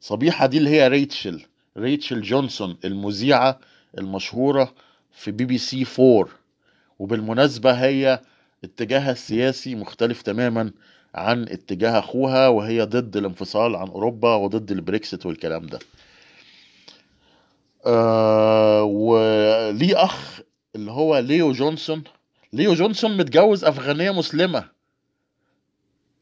صبيحة 0.00 0.46
دي 0.46 0.58
اللي 0.58 0.70
هي 0.70 0.88
ريتشل 0.88 1.46
ريتشل 1.76 2.22
جونسون 2.22 2.76
المذيعة 2.84 3.58
المشهورة 3.98 4.74
في 5.12 5.30
بي 5.30 5.44
بي 5.44 5.58
سي 5.58 5.86
4 5.98 6.28
وبالمناسبة 6.98 7.72
هي 7.72 8.20
اتجاهها 8.64 9.12
السياسي 9.12 9.74
مختلف 9.74 10.22
تماما 10.22 10.70
عن 11.14 11.42
اتجاه 11.42 11.98
أخوها 11.98 12.48
وهي 12.48 12.82
ضد 12.82 13.16
الانفصال 13.16 13.76
عن 13.76 13.88
أوروبا 13.88 14.34
وضد 14.34 14.70
البريكسيت 14.70 15.26
والكلام 15.26 15.66
ده. 15.66 15.78
آه 17.86 18.82
وليه 18.82 20.04
أخ 20.04 20.40
اللي 20.76 20.90
هو 20.92 21.18
ليو 21.18 21.52
جونسون. 21.52 22.04
ليو 22.52 22.74
جونسون 22.74 23.16
متجوز 23.16 23.64
أفغانية 23.64 24.10
مسلمة. 24.10 24.77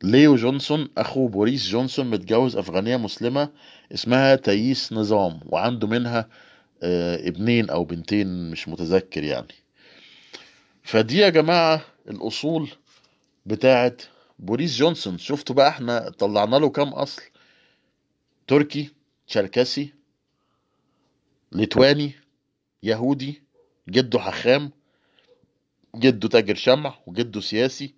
ليو 0.02 0.36
جونسون 0.36 0.88
أخو 0.98 1.28
بوريس 1.28 1.68
جونسون 1.68 2.10
متجوز 2.10 2.56
أفغانية 2.56 2.96
مسلمة 2.96 3.48
اسمها 3.94 4.34
تايس 4.36 4.92
نظام 4.92 5.40
وعنده 5.46 5.86
منها 5.86 6.28
آه، 6.82 7.28
ابنين 7.28 7.70
أو 7.70 7.84
بنتين 7.84 8.50
مش 8.50 8.68
متذكر 8.68 9.24
يعني. 9.24 9.54
فدي 10.82 11.18
يا 11.18 11.28
جماعة 11.28 11.84
الأصول 12.08 12.70
بتاعت 13.46 14.02
بوريس 14.38 14.76
جونسون. 14.76 15.18
شفتوا 15.18 15.54
بقى 15.56 15.68
إحنا 15.68 16.10
طلعنا 16.10 16.56
له 16.56 16.68
كام 16.70 16.88
أصل؟ 16.88 17.22
تركي 18.46 18.90
شركسي 19.28 19.92
ليتواني 21.52 22.12
يهودي 22.82 23.42
جده 23.88 24.18
حخام 24.18 24.70
جده 25.96 26.28
تاجر 26.28 26.54
شمع 26.54 26.94
وجده 27.06 27.40
سياسي. 27.40 27.94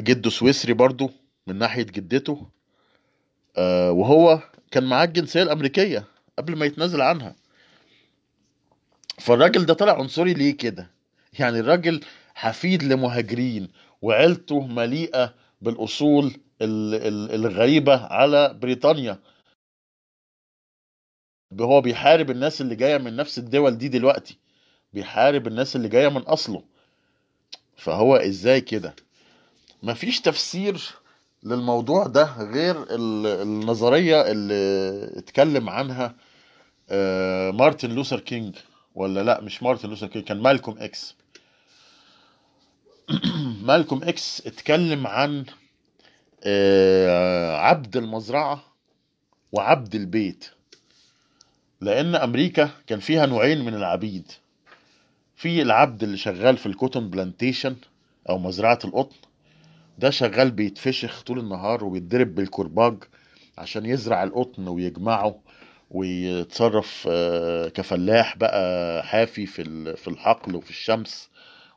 جده 0.00 0.30
سويسري 0.30 0.72
برضو 0.72 1.10
من 1.46 1.58
ناحية 1.58 1.82
جدته 1.82 2.46
آه 3.56 3.90
وهو 3.92 4.42
كان 4.70 4.84
معاه 4.84 5.04
الجنسية 5.04 5.42
الأمريكية 5.42 6.04
قبل 6.38 6.56
ما 6.56 6.66
يتنازل 6.66 7.00
عنها. 7.00 7.36
فالراجل 9.18 9.66
ده 9.66 9.74
طلع 9.74 9.98
عنصري 9.98 10.34
ليه 10.34 10.56
كده؟ 10.56 10.90
يعني 11.38 11.60
الراجل 11.60 12.00
حفيد 12.34 12.82
لمهاجرين 12.82 13.68
وعيلته 14.02 14.60
مليئة 14.66 15.34
بالأصول 15.62 16.24
ال- 16.62 16.94
ال- 16.94 17.34
الغريبة 17.34 18.06
على 18.06 18.54
بريطانيا. 18.54 19.18
هو 21.60 21.80
بيحارب 21.80 22.30
الناس 22.30 22.60
اللي 22.60 22.74
جاية 22.76 22.98
من 22.98 23.16
نفس 23.16 23.38
الدول 23.38 23.78
دي 23.78 23.88
دلوقتي 23.88 24.38
بيحارب 24.92 25.46
الناس 25.46 25.76
اللي 25.76 25.88
جاية 25.88 26.08
من 26.08 26.20
أصله. 26.22 26.62
فهو 27.76 28.16
إزاي 28.16 28.60
كده؟ 28.60 28.94
مفيش 29.82 30.20
تفسير 30.20 30.94
للموضوع 31.42 32.06
ده 32.06 32.24
غير 32.24 32.82
ال- 32.82 33.26
النظرية 33.42 34.30
اللي 34.30 35.18
اتكلم 35.18 35.68
عنها 35.70 36.14
آه، 36.90 37.50
مارتن 37.50 37.90
لوثر 37.90 38.20
كينج. 38.20 38.56
ولا 38.94 39.22
لا 39.22 39.40
مش 39.40 39.62
مارتن 39.62 39.88
لوثر 39.88 40.06
كينج 40.06 40.24
كان 40.24 40.40
مالكوم 40.40 40.78
إكس. 40.78 41.14
مالكوم 43.68 44.02
إكس 44.04 44.46
اتكلم 44.46 45.06
عن 45.06 45.44
آه، 46.44 47.56
عبد 47.56 47.96
المزرعة 47.96 48.64
وعبد 49.52 49.94
البيت. 49.94 50.44
لأن 51.80 52.14
أمريكا 52.14 52.70
كان 52.86 53.00
فيها 53.00 53.26
نوعين 53.26 53.64
من 53.64 53.74
العبيد. 53.74 54.32
في 55.36 55.62
العبد 55.62 56.02
اللي 56.02 56.16
شغال 56.16 56.56
في 56.56 56.66
ال 56.66 56.72
cotton 56.72 57.10
plantation 57.10 57.76
أو 58.28 58.38
مزرعة 58.38 58.78
القطن 58.84 59.16
ده 59.98 60.10
شغال 60.10 60.50
بيتفشخ 60.50 61.22
طول 61.22 61.38
النهار 61.38 61.84
وبيتضرب 61.84 62.34
بالكرباج 62.34 63.04
عشان 63.58 63.86
يزرع 63.86 64.22
القطن 64.22 64.68
ويجمعه 64.68 65.40
ويتصرف 65.90 67.08
آه، 67.10 67.68
كفلاح 67.68 68.36
بقى 68.36 69.02
حافي 69.06 69.46
في 69.46 69.96
في 69.96 70.08
الحقل 70.08 70.54
وفي 70.56 70.70
الشمس 70.70 71.28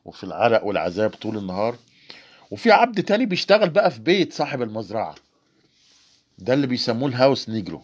وفي 0.05 0.23
العرق 0.23 0.65
والعذاب 0.65 1.09
طول 1.09 1.37
النهار. 1.37 1.75
وفي 2.51 2.71
عبد 2.71 3.03
تاني 3.03 3.25
بيشتغل 3.25 3.69
بقى 3.69 3.91
في 3.91 3.99
بيت 4.01 4.33
صاحب 4.33 4.61
المزرعة. 4.61 5.15
ده 6.39 6.53
اللي 6.53 6.67
بيسموه 6.67 7.09
ال 7.09 7.16
house 7.16 7.49
negro. 7.49 7.81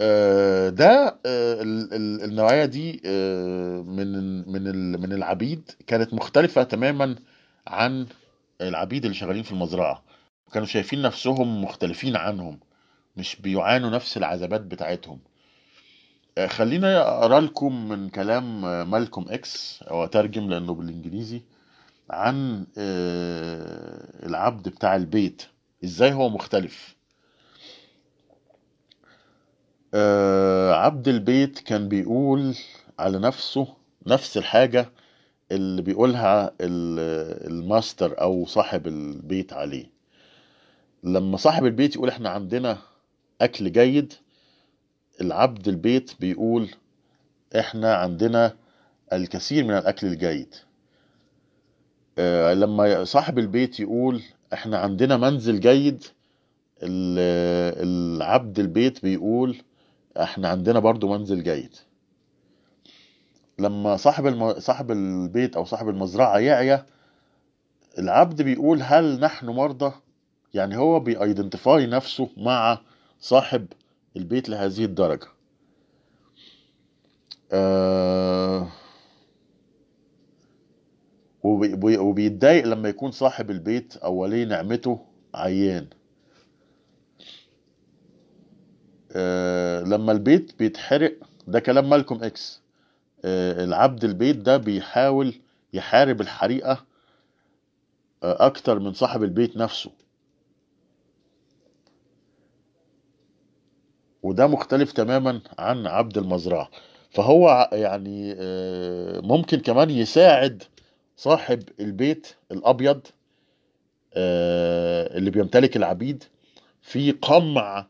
آه، 0.00 0.68
ده 0.68 1.06
آه، 1.26 1.62
ال- 1.62 1.94
ال- 1.94 2.22
النوعية 2.24 2.64
دي 2.64 3.00
من 3.86 4.12
من 4.52 5.00
من 5.00 5.12
العبيد 5.12 5.70
كانت 5.86 6.14
مختلفة 6.14 6.62
تماما 6.62 7.16
عن 7.66 8.06
العبيد 8.60 9.04
اللي 9.04 9.16
شغالين 9.16 9.42
في 9.42 9.52
المزرعة 9.52 10.04
كانوا 10.52 10.66
شايفين 10.66 11.02
نفسهم 11.02 11.62
مختلفين 11.62 12.16
عنهم 12.16 12.60
مش 13.16 13.36
بيعانوا 13.36 13.90
نفس 13.90 14.16
العذابات 14.16 14.60
بتاعتهم. 14.60 15.20
آه، 16.38 16.46
خلينا 16.46 17.00
اقرا 17.18 17.40
لكم 17.40 17.88
من 17.88 18.08
كلام 18.08 18.64
آه، 18.64 18.84
مالكوم 18.84 19.26
إكس 19.28 19.82
أو 19.82 20.04
اترجم 20.04 20.50
لأنه 20.50 20.74
بالإنجليزي 20.74 21.42
عن 22.10 22.66
آه، 22.78 24.26
العبد 24.26 24.68
بتاع 24.68 24.96
البيت 24.96 25.42
إزاي 25.84 26.12
هو 26.12 26.28
مختلف. 26.28 26.94
عبد 30.74 31.08
البيت 31.08 31.58
كان 31.58 31.88
بيقول 31.88 32.54
على 32.98 33.18
نفسه 33.18 33.76
نفس 34.06 34.36
الحاجة 34.36 34.90
اللي 35.54 35.82
بيقولها 35.82 36.46
ال- 36.60 37.50
الماستر 37.52 38.20
أو 38.20 38.46
صاحب 38.46 38.86
البيت 38.86 39.52
عليه. 39.52 39.86
لما 41.04 41.36
صاحب 41.36 41.64
البيت 41.66 41.96
يقول 41.96 42.08
إحنا 42.08 42.28
عندنا 42.28 42.78
أكل 43.40 43.72
جيد 43.72 44.12
العبد 45.20 45.68
البيت 45.68 46.12
بيقول 46.20 46.68
إحنا 47.58 47.94
عندنا 47.94 48.54
الكثير 49.12 49.64
من 49.64 49.70
الأكل 49.78 50.06
الجيد. 50.06 50.54
آه، 52.18 52.54
لما 52.54 53.04
صاحب 53.04 53.38
البيت 53.38 53.80
يقول 53.80 54.22
إحنا 54.52 54.78
عندنا 54.78 55.16
منزل 55.16 55.60
جيد 55.60 56.04
ال- 56.82 57.78
العبد 58.16 58.58
البيت 58.58 59.02
بيقول 59.02 59.56
إحنا 60.22 60.48
عندنا 60.48 60.78
برضو 60.78 61.08
منزل 61.18 61.42
جيد. 61.42 61.70
لما 63.58 63.96
صاحب 63.96 64.26
الم... 64.26 64.60
صاحب 64.60 64.90
البيت 64.90 65.56
أو 65.56 65.64
صاحب 65.64 65.88
المزرعة 65.88 66.38
يعيا 66.38 66.86
العبد 67.98 68.42
بيقول 68.42 68.82
هل 68.82 69.20
نحن 69.20 69.46
مرضى؟ 69.46 69.92
يعني 70.54 70.76
هو 70.76 71.00
بيأيدنتيفاي 71.00 71.86
نفسه 71.86 72.30
مع 72.36 72.78
صاحب 73.20 73.66
البيت 74.16 74.48
لهذه 74.48 74.84
الدرجة. 74.84 75.26
آه 77.52 78.68
وبي- 81.42 81.72
وبي- 81.74 81.98
وبيتضايق 81.98 82.66
لما 82.66 82.88
يكون 82.88 83.10
صاحب 83.10 83.50
البيت 83.50 83.96
أو 83.96 84.14
ولي 84.14 84.44
نعمته 84.44 85.00
عيان. 85.34 85.86
آه 89.12 89.80
لما 89.82 90.12
البيت 90.12 90.58
بيتحرق 90.58 91.14
ده 91.48 91.60
كلام 91.60 91.90
مالكوم 91.90 92.24
إكس. 92.24 92.63
العبد 93.24 94.04
البيت 94.04 94.36
ده 94.36 94.56
بيحاول 94.56 95.34
يحارب 95.72 96.20
الحريقة 96.20 96.84
آه 98.22 98.46
أكتر 98.46 98.78
من 98.78 98.92
صاحب 98.92 99.22
البيت 99.22 99.56
نفسه. 99.56 99.90
وده 104.22 104.46
مختلف 104.46 104.92
تماما 104.92 105.40
عن 105.58 105.86
عبد 105.86 106.18
المزرعة. 106.18 106.70
فهو 107.10 107.70
يعني 107.72 108.34
آه، 108.38 109.20
ممكن 109.20 109.60
كمان 109.60 109.90
يساعد 109.90 110.62
صاحب 111.16 111.62
البيت 111.80 112.26
الأبيض 112.52 113.00
آه، 114.14 115.16
اللي 115.16 115.30
بيمتلك 115.30 115.76
العبيد 115.76 116.24
في 116.82 117.10
قمع 117.10 117.86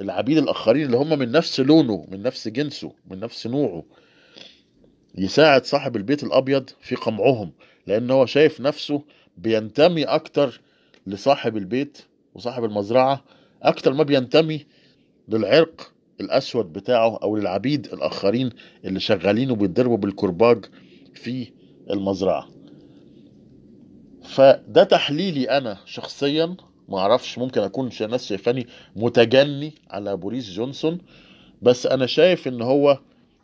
العبيد 0.00 0.38
الآخرين 0.38 0.86
اللي 0.86 0.96
هم 0.96 1.18
من 1.18 1.32
نفس 1.32 1.60
لونه 1.60 2.06
من 2.08 2.22
نفس 2.22 2.48
جنسه 2.48 2.92
من 3.10 3.20
نفس 3.20 3.46
نوعه. 3.46 3.84
يساعد 5.18 5.64
صاحب 5.64 5.96
البيت 5.96 6.22
الأبيض 6.22 6.70
في 6.80 6.94
قمعهم 6.94 7.52
لأن 7.86 8.10
هو 8.10 8.26
شايف 8.26 8.60
نفسه 8.60 9.02
بينتمي 9.36 10.04
أكتر 10.04 10.60
لصاحب 11.06 11.56
البيت 11.56 11.98
وصاحب 12.34 12.64
المزرعة 12.64 13.24
أكتر 13.62 13.92
ما 13.92 14.02
بينتمي 14.02 14.66
للعرق 15.28 15.92
الأسود 16.20 16.72
بتاعه 16.72 17.18
أو 17.22 17.36
للعبيد 17.36 17.86
الآخرين 17.86 18.50
اللي 18.84 19.00
شغالين 19.00 19.50
وبيتضربوا 19.50 19.96
بالكرباج 19.96 20.64
في 21.14 21.52
المزرعة. 21.90 22.48
فده 24.22 24.84
تحليلي 24.84 25.50
أنا 25.50 25.78
شخصيا 25.84 26.56
ما 26.88 26.98
أعرفش 26.98 27.38
ممكن 27.38 27.60
أكون 27.60 27.90
ش- 27.90 28.02
ناس 28.02 28.26
شايفاني 28.26 28.66
متجني 28.96 29.72
على 29.90 30.16
بوريس 30.16 30.50
جونسون 30.50 30.98
بس 31.62 31.86
أنا 31.86 32.06
شايف 32.06 32.48
إن 32.48 32.62
هو 32.62 32.98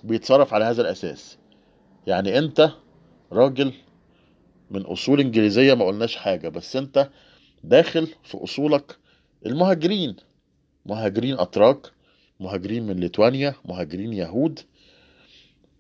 بيتصرف 0.04 0.54
على 0.54 0.64
هذا 0.64 0.83
الأساس. 0.83 1.38
يعني 2.09 2.38
أنت 2.38 2.71
راجل 3.33 3.73
من 4.71 4.83
أصول 4.83 5.21
إنجليزية 5.21 5.75
ما 5.75 5.85
قلناش 5.87 6.16
حاجة 6.16 6.49
بس 6.49 6.77
أنت 6.77 7.11
داخل 7.64 8.07
في 8.25 8.44
أصولك 8.44 8.97
المهاجرين. 9.47 10.16
مهاجرين 10.87 11.38
أتراك 11.38 11.87
مهاجرين 12.40 12.87
من 12.87 12.97
ليتوانيا 12.97 13.55
مهاجرين 13.64 14.12
يهود 14.12 14.61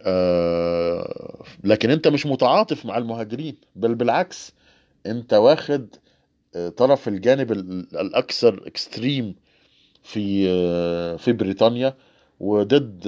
آه 0.02 1.44
لكن 1.64 1.90
انت 1.90 2.08
مش 2.08 2.26
متعاطف 2.26 2.86
مع 2.86 2.98
المهاجرين 2.98 3.56
بل 3.76 3.94
بالعكس 3.94 4.52
انت 5.06 5.34
واخد 5.34 5.88
آه، 6.56 6.68
طرف 6.68 7.08
الجانب 7.08 7.52
ال- 7.52 7.98
الأكثر 8.00 8.66
اكستريم 8.66 9.34
في 10.02 10.46
آه، 10.50 11.16
في 11.16 11.32
بريطانيا. 11.32 11.94
وضد 12.40 13.02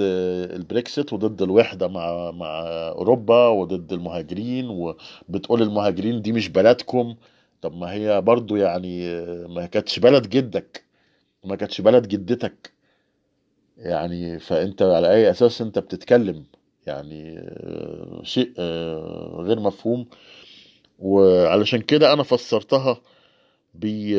البريكسيت 0.55 1.13
وضد 1.13 1.41
الوحدة 1.41 1.87
مع 1.87 2.31
مع 2.31 2.63
أوروبا 2.89 3.47
وضد 3.47 3.93
المهاجرين 3.93 4.69
وبتقول 4.69 5.61
المهاجرين 5.61 6.21
دي 6.21 6.31
مش 6.31 6.49
بلدكم. 6.49 7.15
طب 7.61 7.75
ما 7.77 7.91
هي 7.93 8.21
برضو 8.21 8.55
يعني 8.55 9.21
ما 9.47 9.65
كانتش 9.65 9.99
بلد 9.99 10.29
جدك 10.29 10.85
ما 11.45 11.55
كانتش 11.55 11.81
بلد 11.81 12.07
جدتك. 12.07 12.73
يعني 13.77 14.39
فأنت 14.39 14.81
على 14.81 15.11
أي 15.13 15.29
أساس 15.31 15.61
أنت 15.61 15.79
بتتكلم؟ 15.79 16.45
يعني 16.87 17.41
شيء 18.23 18.53
غير 19.41 19.59
مفهوم. 19.59 20.07
وعلشان 20.99 21.81
كده 21.81 22.13
أنا 22.13 22.23
فسرتها 22.23 23.01
ب- 23.75 24.15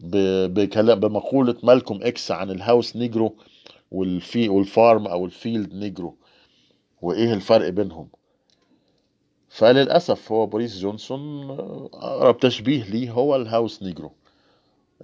بكلام 0.00 1.00
بمقولة 1.00 1.56
مالكوم 1.62 2.00
إكس 2.02 2.30
عن 2.30 2.50
الهاوس 2.50 2.96
نيجرو 2.96 3.34
والفي 3.90 4.48
والفارم 4.48 5.06
أو 5.06 5.26
الفيلد 5.26 5.74
نيجرو. 5.74 6.16
وإيه 7.02 7.34
الفرق 7.34 7.68
بينهم؟ 7.68 8.08
فللأسف 9.48 10.32
هو 10.32 10.46
بوريس 10.46 10.78
جونسون 10.78 11.50
آه، 11.50 11.90
أقرب 11.92 12.38
تشبيه 12.38 12.84
ليه 12.84 13.10
هو 13.10 13.36
ال 13.36 13.44
house 13.44 13.82
negro. 13.82 14.12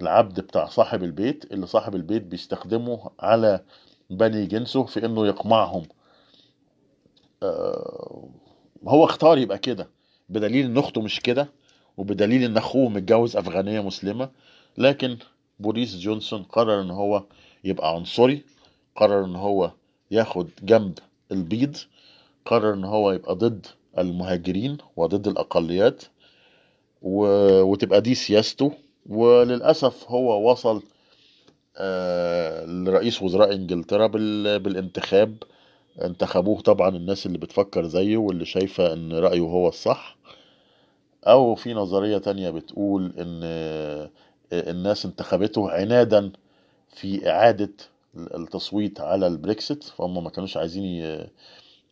العبد 0.01 0.39
بتاع 0.39 0.65
صاحب 0.65 1.03
البيت 1.03 1.51
اللي 1.51 1.67
صاحب 1.67 1.95
البيت 1.95 2.21
بيستخدمه 2.23 3.09
على 3.19 3.59
بني 4.09 4.45
جنسه 4.45 4.83
في 4.85 5.05
إنه 5.05 5.27
يقمعهم. 5.27 5.83
آه، 7.43 8.29
هو 8.87 9.05
اختار 9.05 9.37
يبقى 9.37 9.57
كده 9.57 9.89
بدليل 10.29 10.65
إن 10.65 10.77
أخته 10.77 11.01
مش 11.01 11.19
كده 11.19 11.47
وبدليل 11.97 12.43
إن 12.43 12.57
أخوه 12.57 12.89
متجوز 12.89 13.37
أفغانية 13.37 13.81
مسلمة 13.81 14.29
لكن 14.77 15.17
بوريس 15.59 15.95
جونسون 15.97 16.43
قرر 16.43 16.81
إن 16.81 16.91
هو 16.91 17.23
يبقى 17.63 17.95
عنصري 17.95 18.43
قرر 18.95 19.25
إن 19.25 19.35
هو 19.35 19.71
ياخد 20.11 20.49
جنب 20.63 20.99
البيض 21.31 21.77
قرر 22.45 22.73
إن 22.73 22.83
هو 22.85 23.11
يبقى 23.11 23.35
ضد 23.35 23.65
المهاجرين 23.97 24.77
وضد 24.95 25.27
الأقليات 25.27 26.03
و... 27.01 27.25
وتبقى 27.61 28.01
دي 28.01 28.15
سياسته. 28.15 28.71
وللأسف 29.09 30.11
هو 30.11 30.51
وصل 30.51 30.83
آه، 31.77 32.65
لرئيس 32.65 33.21
وزراء 33.21 33.53
إنجلترا 33.53 34.07
بال... 34.07 34.59
بالانتخاب. 34.59 35.35
انتخبوه 36.01 36.61
طبعا 36.61 36.89
الناس 36.89 37.25
اللي 37.25 37.37
بتفكر 37.37 37.85
زيه 37.85 38.17
واللي 38.17 38.45
شايفة 38.45 38.93
إن 38.93 39.13
رأيه 39.13 39.41
هو 39.41 39.67
الصح. 39.67 40.17
أو 41.27 41.55
في 41.55 41.73
نظرية 41.73 42.17
تانية 42.17 42.49
بتقول 42.49 43.13
إن 43.17 43.39
الناس 44.53 45.05
انتخبته 45.05 45.71
عنادا 45.71 46.31
في 46.89 47.29
إعادة 47.29 47.73
التصويت 48.17 49.01
على 49.01 49.27
البريكسيت 49.27 49.83
فهم 49.83 50.23
ما 50.23 50.29
كانوش 50.29 50.57
عايزين 50.57 50.83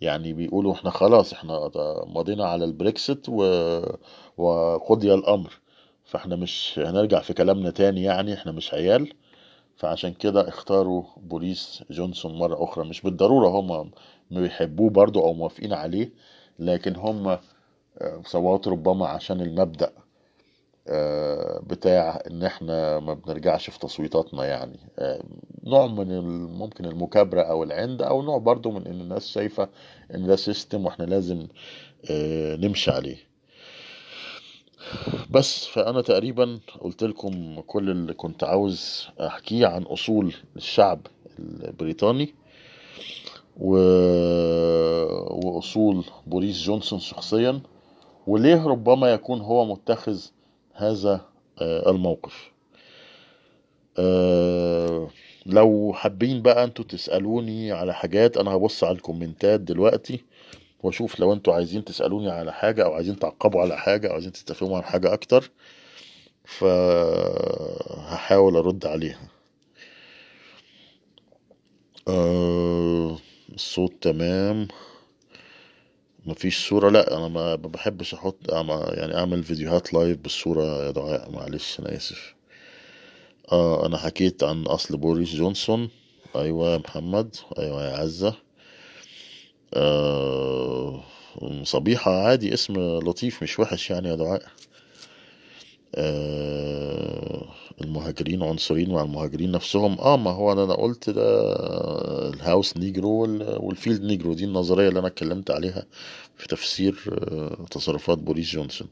يعني 0.02 0.34
بيقولوا 0.34 0.74
إحنا 0.74 0.90
خلاص 0.90 1.34
إحنا 1.34 1.72
مضينا 2.06 2.46
على 2.46 2.66
البريكسيت. 2.66 3.28
وقضي 4.38 5.14
الأمر 5.14 5.60
فإحنا 6.06 6.36
مش 6.36 6.80
هنرجع 6.80 7.20
في 7.22 7.34
كلامنا 7.34 7.70
تاني 7.72 8.04
يعني 8.04 8.34
إحنا 8.34 8.52
مش 8.52 8.74
عيال 8.74 9.14
فعشان 9.78 10.14
كده 10.14 10.50
اختاروا 10.50 11.04
بوريس 11.18 11.84
جونسون 11.92 12.38
مرة 12.40 12.64
أخرى 12.64 12.86
مش 12.90 13.02
بالضرورة 13.02 13.48
هم 13.50 13.92
بيحبوه 14.32 14.90
برضو 14.90 15.20
أو 15.22 15.34
موافقين 15.34 15.74
عليه 15.74 16.12
لكن 16.60 16.96
هم 16.96 17.28
آه، 17.28 18.22
صوتوا 18.26 18.72
ربما 18.72 19.08
عشان 19.08 19.42
المبدأ 19.42 19.92
بتاع 21.68 22.24
إن 22.28 22.44
إحنا 22.44 23.00
ما 23.00 23.14
بنرجعش 23.14 23.70
في 23.70 23.80
تصويتاتنا 23.80 24.46
يعني. 24.46 24.80
آه، 25.00 25.24
نوع 25.64 25.88
من 25.88 26.20
ممكن 26.46 26.86
المكابرة 26.86 27.42
أو 27.42 27.64
العند 27.64 28.02
أو 28.02 28.22
نوع 28.22 28.38
برضو 28.38 28.72
من 28.72 28.88
إن 28.88 29.02
الناس 29.02 29.28
شايفة 29.28 29.70
إن 30.16 30.28
ده 30.28 30.36
system 30.36 30.86
وإحنا 30.86 31.04
لازم 31.06 31.48
آه، 32.12 32.56
نمشي 32.56 32.92
عليه. 32.92 33.18
بس 35.30 35.66
فأنا 35.66 36.02
تقريبا 36.02 36.60
قلت 36.82 37.04
لكم 37.04 37.60
كل 37.62 37.90
اللي 37.90 38.14
كنت 38.14 38.44
عاوز 38.44 39.08
أحكيه 39.20 39.68
عن 39.68 39.84
أصول 39.84 40.34
الشعب 40.56 41.08
البريطاني 41.40 42.34
و... 43.58 43.76
وأصول 45.46 46.06
بوريس 46.28 46.62
جونسون 46.62 47.00
شخصيا 47.00 47.62
وليه 48.28 48.68
ربما 48.68 49.14
يكون 49.14 49.42
هو 49.42 49.66
متخذ 49.66 50.22
هذا 50.74 51.22
آه، 51.62 51.90
الموقف. 51.92 52.52
آه، 54.00 55.10
لو 55.46 55.94
حابين 55.96 56.42
بقى 56.42 56.64
أنتوا 56.64 56.86
تسألوني 56.86 57.72
على 57.72 57.94
حاجات 57.94 58.38
أنا 58.38 58.52
هبص 58.52 58.84
على 58.84 58.96
ال 58.96 59.02
comments 59.02 59.53
ات 59.53 59.60
دلوقتي 59.60 60.24
واشوف 60.84 61.20
لو 61.20 61.34
أنتوا 61.34 61.54
عايزين 61.54 61.86
تسألوني 61.86 62.30
على 62.32 62.54
حاجة 62.54 62.84
أو 62.86 62.94
عايزين 62.94 63.20
تعقبوا 63.20 63.62
على 63.62 63.78
حاجة 63.78 64.08
أو 64.08 64.14
عايزين 64.14 64.32
تستفهموا 64.32 64.78
عن 64.78 64.84
حاجة 64.84 65.14
أكتر 65.14 65.52
فهحاول 66.46 68.56
ارد 68.56 68.86
عليها. 68.86 69.20
آه، 72.08 73.18
الصوت 73.54 73.94
تمام. 74.02 74.68
مفيش 76.26 76.68
صورة 76.70 76.90
لا 76.90 77.18
أنا 77.18 77.28
ما 77.28 77.56
بحبش 77.56 78.14
أحط 78.14 78.38
يعني 78.94 79.18
أعمل 79.18 79.44
فيديوهات 79.44 79.94
live 79.94 80.18
بالصورة 80.18 80.86
يا 80.86 80.92
دعاء 80.92 81.32
معلش 81.32 81.80
أنا 81.80 81.96
آسف. 81.96 82.36
آه 83.52 83.86
أنا 83.86 83.98
حكيت 83.98 84.44
عن 84.44 84.64
أصل 84.64 84.98
بوريس 84.98 85.30
جونسون. 85.36 85.90
أيوه 86.36 86.74
يا 86.74 86.78
محمد 86.78 87.36
أيوه 87.60 87.84
يا 87.90 87.98
عزة. 87.98 88.36
آه 89.74 91.04
صبيحة 91.64 92.12
عادي 92.12 92.54
اسم 92.54 92.74
لطيف 92.80 93.44
مش 93.44 93.60
وحش 93.60 93.90
يعني 93.90 94.10
يا 94.10 94.16
دعاء. 94.16 94.42
آه 95.96 97.13
المهاجرين 97.98 98.44
عنصريين 98.44 98.92
مع 98.94 99.02
المهاجرين 99.02 99.52
نفسهم. 99.52 100.00
آه 100.00 100.18
ما 100.18 100.32
هو 100.32 100.52
أنا 100.52 100.74
قلت 100.74 101.10
ده 101.10 101.24
ال 102.30 102.38
house 102.38 102.78
negro 102.78 103.10
وال- 103.10 103.58
وال 103.62 103.73
field 103.73 104.02
negro. 104.04 104.34
دي 104.34 104.46
النظرية 104.46 104.88
اللي 104.90 105.00
أنا 105.00 105.08
اتكلمت 105.08 105.52
عليها 105.52 105.86
في 106.38 106.48
تفسير 106.48 106.96
آه، 107.32 107.66
تصرفات 107.72 108.18
بوريس 108.18 108.48
جونسون. 108.52 108.88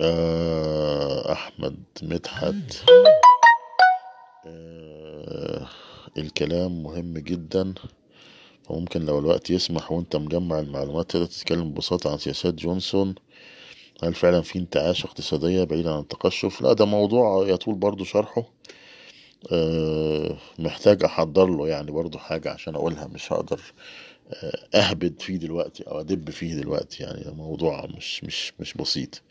آه، 0.00 1.32
أحمد 1.32 1.76
مدحت. 2.02 2.84
آه، 4.46 5.66
الكلام 6.18 6.82
مهم 6.82 7.18
جدا. 7.18 7.74
وممكن 8.68 9.06
لو 9.06 9.18
الوقت 9.18 9.50
يسمح 9.50 9.92
وأنت 9.92 10.16
مجمع 10.16 10.58
المعلومات 10.58 11.10
تقدر 11.10 11.26
تتكلم 11.26 11.70
ببساطة 11.70 12.10
عن 12.12 12.18
سياسات 12.18 12.54
جونسون. 12.54 13.14
هل 14.02 14.14
فعلا 14.14 14.40
في 14.40 14.58
انتعاش 14.58 15.04
اقتصادية 15.04 15.64
بعيدا 15.64 15.90
عن 15.92 16.00
التقشف؟ 16.00 16.60
لا 16.62 16.72
ده 16.72 16.84
موضوع 16.84 17.48
يطول 17.48 17.74
برضو 17.74 18.04
شرحه. 18.04 18.44
آه، 19.52 20.36
محتاج 20.58 21.04
أحضر 21.04 21.46
له 21.46 21.68
يعني 21.68 21.90
برضو 21.90 22.18
حاجة 22.18 22.50
عشان 22.50 22.74
أقولها 22.74 23.06
مش 23.06 23.32
هقدر 23.32 23.60
آه، 24.32 24.78
أهبد 24.78 25.20
فيه 25.22 25.36
دلوقتي 25.36 25.82
أو 25.82 26.00
أدب 26.00 26.30
فيه 26.30 26.54
دلوقتي 26.54 27.02
يعني 27.02 27.24
ده 27.24 27.32
موضوع 27.34 27.86
مش 27.96 28.24
مش 28.24 28.52
مش 28.60 28.74
بسيط. 28.74 29.22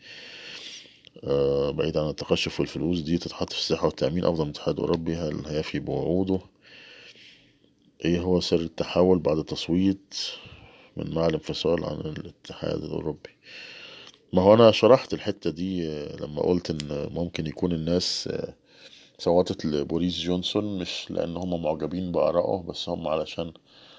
آه، 1.24 1.70
بعيد 1.70 1.96
عن 1.96 2.08
التقشف 2.08 2.60
والفلوس 2.60 3.00
دي 3.00 3.18
تتحط 3.18 3.52
في 3.52 3.58
الصحة 3.58 3.86
والتأمين 3.86 4.24
أفضل 4.24 4.44
من 4.44 4.50
الاتحاد 4.50 4.74
الأوروبي 4.74 5.16
هل 5.16 5.46
هيفي 5.46 5.78
بوعوده؟ 5.78 6.40
إيه 8.04 8.20
هو 8.20 8.40
سر 8.40 8.60
التحول 8.60 9.18
بعد 9.18 9.38
التصويت 9.38 10.14
من 10.96 11.14
مع 11.14 11.26
الانفصال 11.26 11.84
عن 11.84 12.00
الاتحاد 12.00 12.84
الأوروبي؟ 12.84 13.30
ما 14.32 14.42
هو 14.42 14.54
أنا 14.54 14.70
شرحت 14.70 15.14
الحتة 15.14 15.50
دي 15.50 15.88
آه، 15.88 16.16
لما 16.16 16.42
قلت 16.42 16.70
إن 16.70 17.08
ممكن 17.14 17.46
يكون 17.46 17.72
الناس 17.72 18.28
آه، 18.32 18.54
صوتت 19.18 19.66
لبوريس 19.66 20.20
جونسون 20.20 20.78
مش 20.78 21.10
لأن 21.10 21.36
هم 21.36 21.62
معجبين 21.62 22.12
بآرائه 22.12 22.64
بس 22.68 22.88
هم 22.88 23.08
علشان 23.08 23.52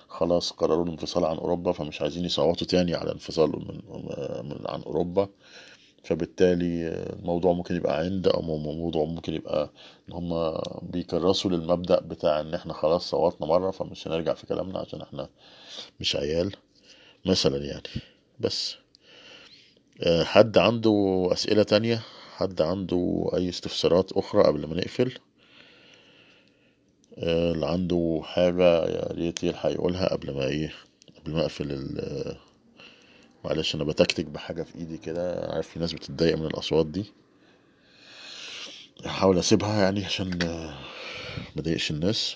خلاص 0.09 0.51
قرروا 0.51 0.85
الانفصال 0.85 1.25
عن 1.25 1.37
أوروبا 1.37 1.71
فمش 1.71 2.01
عايزين 2.01 2.25
يصوتوا 2.25 2.67
تاني 2.67 2.95
على 2.95 3.11
انفصال 3.13 3.49
من, 3.51 3.81
من 4.49 4.57
عن 4.69 4.81
أوروبا. 4.83 5.29
فبالتالي 6.03 6.87
الموضوع 6.89 7.53
ممكن 7.53 7.75
يبقى 7.75 7.97
عند 7.99 8.27
أو 8.27 8.41
مو- 8.41 8.57
موضوع 8.73 9.05
ممكن 9.05 9.33
يبقى 9.33 9.69
إن 10.09 10.13
هم 10.13 10.53
بيكرسوا 10.81 11.51
للمبدأ 11.51 11.99
بتاع 12.01 12.41
إن 12.41 12.53
إحنا 12.53 12.73
خلاص 12.73 13.09
صوتنا 13.11 13.47
مرة 13.47 13.71
فمش 13.71 14.07
هنرجع 14.07 14.33
في 14.33 14.47
كلامنا 14.47 14.79
عشان 14.79 15.01
إحنا 15.01 15.29
مش 15.99 16.15
عيال 16.17 16.55
مثلا 17.25 17.57
يعني. 17.57 17.83
بس. 18.39 18.75
آه، 18.75 18.80
حد 20.05 20.57
عنده 20.57 21.29
أسئلة 21.31 21.63
تانية؟ 21.63 22.01
حد 22.35 22.61
عنده 22.61 23.29
أي 23.35 23.49
استفسارات 23.49 24.11
أخرى 24.11 24.43
قبل 24.43 24.67
ما 24.67 24.75
نقفل؟ 24.75 25.11
آه، 27.17 27.51
اللي 27.51 27.65
عنده 27.67 28.21
حاجة 28.23 28.85
يا 28.85 29.13
ريت 29.13 29.43
يلحق 29.43 29.69
يقولها 29.69 30.07
قبل 30.13 30.33
ما 30.35 30.45
إيه 30.45 30.73
قبل 31.19 31.31
ما 31.33 31.41
أقفل 31.41 31.71
ال- 31.71 32.37
معلش 33.45 33.75
أنا 33.75 33.83
بتكتك 33.83 34.25
بحاجة 34.25 34.63
في 34.63 34.75
إيدي 34.75 34.97
كده 34.97 35.49
عارف 35.53 35.67
في 35.67 35.79
ناس 35.79 35.93
بتتضايق 35.93 36.37
من 36.37 36.45
الأصوات 36.45 36.85
دي. 36.85 37.05
احاول 39.05 39.39
أسيبها 39.39 39.81
يعني 39.83 40.05
عشان 40.05 40.41
آه، 40.43 40.77
مضايقش 41.55 41.91
الناس. 41.91 42.35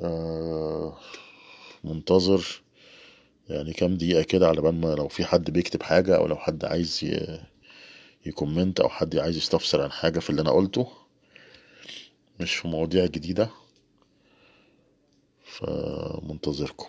آه، 0.00 0.98
منتظر. 1.84 2.62
يعني 3.48 3.72
كام 3.72 3.96
دقيقة 3.96 4.22
كده 4.22 4.48
على 4.48 4.60
بال 4.60 4.74
ما 4.74 4.94
لو 4.94 5.08
في 5.08 5.24
حد 5.24 5.50
بيكتب 5.50 5.82
حاجة 5.82 6.16
أو 6.16 6.26
لو 6.26 6.36
حد 6.36 6.64
عايز 6.64 7.04
يكومنت 8.26 8.80
أو 8.80 8.88
حد 8.88 9.16
عايز 9.16 9.36
يستفسر 9.36 9.82
عن 9.82 9.90
حاجة 9.92 10.18
في 10.18 10.30
اللي 10.30 10.42
أنا 10.42 10.50
قلته 10.50 10.88
مش 12.40 12.54
في 12.56 12.68
مواضيع 12.68 13.06
جديدة 13.06 13.50
فمنتظركم. 15.44 16.88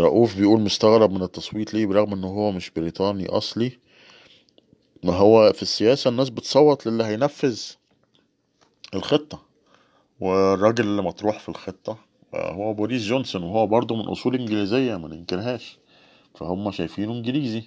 رؤوف 0.00 0.36
بيقول 0.36 0.60
مستغرب 0.60 1.10
من 1.10 1.22
التصويت 1.22 1.74
ليه 1.74 1.86
برغم 1.86 2.12
إن 2.12 2.24
هو 2.24 2.52
مش 2.52 2.70
بريطاني 2.70 3.26
أصلي. 3.26 3.78
ما 5.04 5.12
هو 5.12 5.52
في 5.52 5.62
السياسة 5.62 6.10
الناس 6.10 6.30
بتصوت 6.30 6.86
للي 6.86 7.04
هينفذ 7.04 7.60
الخطة 8.94 9.42
والراجل 10.20 10.84
اللي 10.84 11.02
مطروح 11.02 11.38
في 11.38 11.48
الخطة 11.48 11.98
آه، 12.34 12.52
هو 12.52 12.74
بوريس 12.74 13.02
جونسون 13.02 13.42
وهو 13.42 13.66
برضه 13.66 13.96
من 13.96 14.04
أصول 14.04 14.34
إنجليزية 14.34 14.96
ما 14.96 15.08
ننكرهاش. 15.08 15.78
فهم 16.34 16.70
شايفينه 16.70 17.12
إنجليزي. 17.12 17.62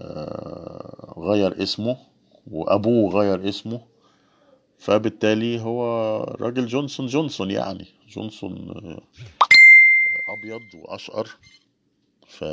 آه، 0.00 1.14
غير 1.18 1.62
اسمه 1.62 1.96
وأبوه 2.50 3.12
غير 3.12 3.48
اسمه. 3.48 3.80
فبالتالي 4.78 5.60
هو 5.60 6.20
راجل 6.40 6.66
جونسون 6.66 7.06
جونسون 7.06 7.50
يعني. 7.50 7.86
جونسون 8.08 8.74
أبيض 10.54 10.74
وأشقر 10.74 11.28
ف 12.26 12.44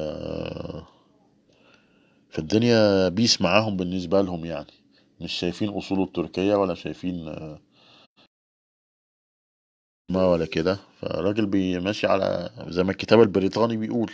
فالدنيا 2.30 3.10
بيس 3.10 3.42
معاهم 3.42 3.78
بالنسبة 3.78 4.22
لهم 4.22 4.46
يعني. 4.46 4.74
مش 5.22 5.34
شايفين 5.34 5.70
أصوله 5.70 6.04
التركية 6.04 6.56
ولا 6.56 6.74
شايفين 6.76 7.26
ما 10.12 10.26
ولا 10.28 10.46
كده. 10.46 10.80
فالراجل 11.02 11.46
بيمشي 11.46 12.08
على 12.08 12.50
زي 12.68 12.84
ما 12.84 12.92
الكتاب 12.92 13.22
البريطاني 13.22 13.78
بيقول. 13.78 14.12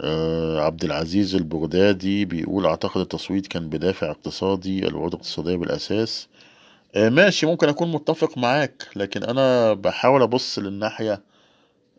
آه، 0.00 0.60
عبد 0.60 0.84
العزيز 0.84 1.34
البغدادي 1.34 2.24
بيقول 2.24 2.66
أعتقد 2.66 3.00
التصويت 3.00 3.46
كان 3.46 3.68
بدافع 3.68 4.10
اقتصادي 4.10 4.86
الوعود 4.86 5.12
الاقتصادية 5.14 5.56
بالأساس. 5.56 6.28
آه، 6.34 6.53
ماشي 6.96 7.46
ممكن 7.46 7.68
أكون 7.68 7.92
متفق 7.92 8.38
معاك 8.38 8.88
لكن 8.96 9.22
أنا 9.24 9.72
بحاول 9.74 10.22
أبص 10.22 10.58
للناحية 10.58 11.22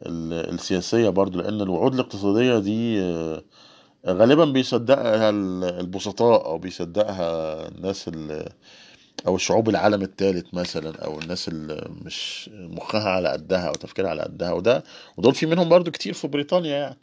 ال- 0.05 0.53
السياسية 0.53 1.09
برضو 1.09 1.39
لأن 1.41 1.61
الوعود 1.61 1.93
الاقتصادية 1.93 2.59
دي 2.59 3.01
آه، 3.01 3.43
غالبا 4.07 4.45
بيصدقها 4.45 5.29
ال- 5.29 5.63
البسطاء 5.79 6.45
أو 6.45 6.57
بيصدقها 6.57 7.67
الناس 7.67 8.07
ال- 8.07 8.49
أو 9.27 9.35
الشعوب 9.35 9.69
العالم 9.69 10.01
الثالث 10.01 10.53
مثلا 10.53 10.95
أو 11.05 11.19
الناس 11.19 11.47
اللي 11.47 11.89
مش 12.05 12.49
مخها 12.53 13.09
على 13.09 13.29
قدها 13.29 13.67
أو 13.69 13.73
تفكيرها 13.73 14.09
على 14.09 14.21
قدها 14.23 14.51
وده 14.53 14.83
ودول 15.17 15.35
في 15.35 15.45
منهم 15.45 15.69
برضو 15.69 15.91
كتير 15.91 16.13
في 16.13 16.27
بريطانيا 16.27 16.77
يعني. 16.77 16.97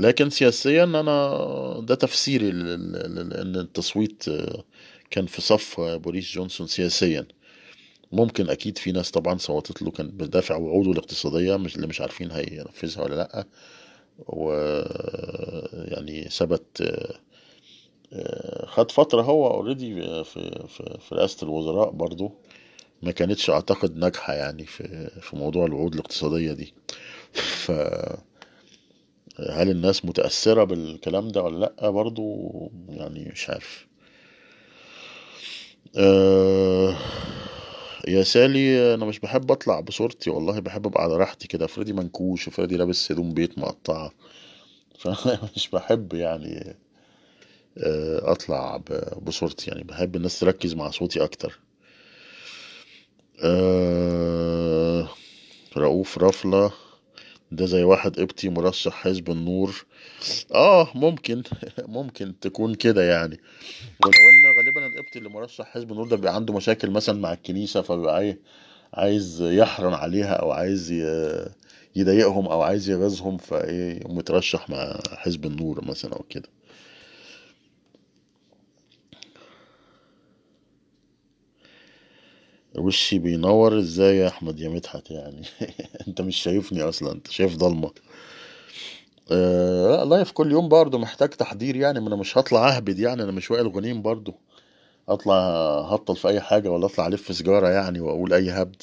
لكن 0.00 0.30
سياسيا 0.30 0.84
أنا 0.84 1.80
ده 1.80 1.94
تفسيري 1.94 2.50
لأن 2.50 3.56
التصويت 3.56 4.28
آه، 4.28 4.64
كان 5.10 5.26
في 5.26 5.42
صف 5.42 5.80
بوريس 5.80 6.32
جونسون 6.32 6.66
سياسيا. 6.66 7.26
ممكن 8.12 8.50
أكيد 8.50 8.78
في 8.78 8.92
ناس 8.92 9.10
طبعا 9.10 9.38
صوتت 9.38 9.82
له 9.82 9.90
كان 9.90 10.08
بدافع 10.08 10.56
وعوده 10.56 10.90
الاقتصادية 10.92 11.56
مش 11.56 11.76
اللي 11.76 11.86
مش 11.86 12.00
عارفين 12.00 12.30
هينفذها 12.30 13.02
ولا 13.04 13.14
لأ. 13.14 13.46
و 14.18 14.52
يعني 15.92 16.24
ثبت 16.30 16.82
خد 18.66 18.90
فترة 18.90 19.22
هو 19.22 19.46
already 19.46 19.94
في 20.24 20.64
في 20.68 20.98
في 21.08 21.14
رئاسة 21.14 21.44
الوزراء 21.44 21.90
برضو. 21.90 22.32
ما 23.02 23.10
كانتش 23.10 23.50
أعتقد 23.50 23.96
ناجحة 23.96 24.34
يعني 24.34 24.66
في 24.66 25.10
في 25.20 25.36
موضوع 25.36 25.66
الوعود 25.66 25.94
الاقتصادية 25.94 26.52
دي. 26.52 26.74
ف 27.64 27.70
هل 29.50 29.70
الناس 29.70 30.04
متأثرة 30.04 30.64
بالكلام 30.64 31.28
ده 31.28 31.42
ولا 31.42 31.58
لأ؟ 31.78 31.90
برضو 31.90 32.50
يعني 32.88 33.30
مش 33.32 33.50
عارف. 33.50 33.86
أه 35.96 36.94
يا 38.08 38.22
سالي 38.22 38.94
أنا 38.94 39.04
مش 39.04 39.18
بحب 39.20 39.52
أطلع 39.52 39.80
بصورتي 39.80 40.30
والله 40.30 40.60
بحب 40.60 40.86
أبقى 40.86 41.02
على 41.02 41.16
راحتي 41.16 41.48
كده. 41.48 41.64
افرضي 41.64 41.92
منكوش 41.92 42.48
افرضي 42.48 42.76
لابس 42.76 43.12
هدوم 43.12 43.34
بيت 43.34 43.58
مقطعة. 43.58 44.12
فانا 45.00 45.40
مش 45.56 45.68
بحب 45.70 46.14
يعني 46.14 46.76
آه، 47.78 48.32
أطلع 48.32 48.76
بصورتي 49.22 49.70
يعني. 49.70 49.84
بحب 49.84 50.16
الناس 50.16 50.40
تركز 50.40 50.74
مع 50.74 50.90
صوتي 50.90 51.24
أكتر. 51.24 51.60
أه 53.44 55.08
رؤوف 55.76 56.18
رفلة. 56.18 56.72
ده 57.56 57.66
زي 57.66 57.84
واحد 57.84 58.20
قبطي 58.20 58.48
مرشح 58.48 58.92
حزب 58.92 59.30
النور. 59.30 59.84
آه 60.54 60.88
ممكن. 60.94 61.42
ممكن 61.88 62.32
تكون 62.40 62.74
كده 62.74 63.02
يعني. 63.02 63.40
ولو 64.04 64.12
إن 64.28 64.56
غالبا 64.56 64.86
القبطي 64.86 65.18
اللي 65.18 65.28
مرشح 65.28 65.64
حزب 65.64 65.90
النور 65.92 66.08
ده 66.08 66.16
بيبقى 66.16 66.34
عنده 66.34 66.54
مشاكل 66.54 66.90
مثلا 66.90 67.20
مع 67.20 67.32
الكنيسة 67.32 67.82
فبيبقى 67.82 68.14
عاي- 68.16 68.38
عايز 68.94 69.42
يحرن 69.42 69.94
عليها 69.94 70.32
أو 70.34 70.50
عايز 70.52 70.92
يضايقهم 71.96 72.46
أو 72.46 72.62
عايز 72.62 72.90
يغيظهم 72.90 73.36
فإيه 73.38 74.00
مترشح 74.08 74.70
مع 74.70 74.98
حزب 75.16 75.46
النور 75.46 75.84
مثلا 75.84 76.12
أو 76.12 76.24
كده. 76.30 76.48
وشي 82.78 83.18
بينور 83.18 83.78
إزاي 83.78 84.16
يا 84.16 84.28
احمد 84.28 84.60
يا 84.60 84.68
مدحت 84.68 85.10
يعني؟ 85.10 85.42
انت 86.08 86.20
مش 86.20 86.36
شايفني 86.36 86.82
أصلا 86.82 87.12
انت 87.12 87.30
شايف 87.30 87.56
ضلمة. 87.56 87.90
آه 89.32 90.04
لا 90.04 90.04
لايف 90.04 90.30
كل 90.32 90.52
يوم 90.52 90.68
برضه 90.68 90.98
محتاج 90.98 91.28
تحضير 91.28 91.76
يعني 91.76 92.00
ما 92.00 92.08
أنا 92.08 92.16
مش 92.16 92.38
هطلع 92.38 92.76
اهبد 92.76 92.98
يعني 92.98 93.22
أنا 93.22 93.32
مش 93.32 93.50
وائل 93.50 93.68
غنيم 93.68 94.02
برضه. 94.02 94.34
اطلع 95.08 95.34
هطل 95.80 96.16
في 96.16 96.28
اي 96.28 96.40
حاجة 96.40 96.68
ولا 96.70 96.86
اطلع 96.86 97.06
الف 97.06 97.34
سيجارة 97.36 97.68
يعني 97.68 98.00
واقول 98.00 98.32
اي 98.32 98.50
هبد. 98.50 98.82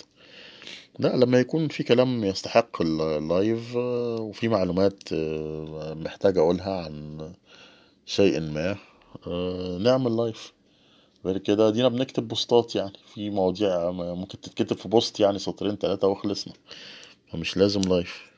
لا 0.99 1.15
لما 1.15 1.39
يكون 1.39 1.67
في 1.67 1.83
كلام 1.83 2.23
يستحق 2.23 2.81
ال- 2.81 3.01
ال 3.01 3.16
live 3.16 3.77
آه، 3.77 4.15
وفي 4.21 4.47
معلومات 4.47 5.03
آه، 5.13 5.93
محتاج 5.97 6.37
اقولها 6.37 6.83
عن 6.85 7.17
شيء 8.05 8.39
ما 8.39 8.75
آه، 9.27 9.77
نعمل 9.77 10.17
live. 10.17 10.53
غير 11.25 11.37
كده 11.37 11.69
أدينا 11.69 11.87
بنكتب 11.87 12.27
بوستات 12.27 12.75
يعني. 12.75 12.93
في 13.13 13.29
مواضيع 13.29 13.91
ممكن 13.91 14.41
تتكتب 14.41 14.77
في 14.77 14.87
post 14.89 15.19
يعني 15.19 15.39
سطرين 15.39 15.75
ثلاثة 15.75 16.07
وخلصنا. 16.07 16.53
فمش 17.31 17.57
لازم 17.57 17.81
live 17.81 18.31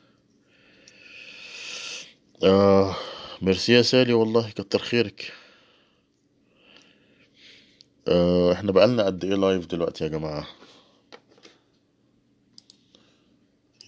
آه 2.43 2.95
ميرسي 3.41 3.73
يا 3.73 3.81
سالي 3.81 4.13
والله 4.13 4.49
كتر 4.51 4.79
خيرك. 4.79 5.33
آه 8.07 8.53
إحنا 8.53 8.71
بقالنا 8.71 9.03
قد 9.05 9.23
إيه 9.25 9.35
live 9.35 9.65
دلوقتي 9.65 10.03
يا 10.03 10.09
جماعة؟ 10.09 10.47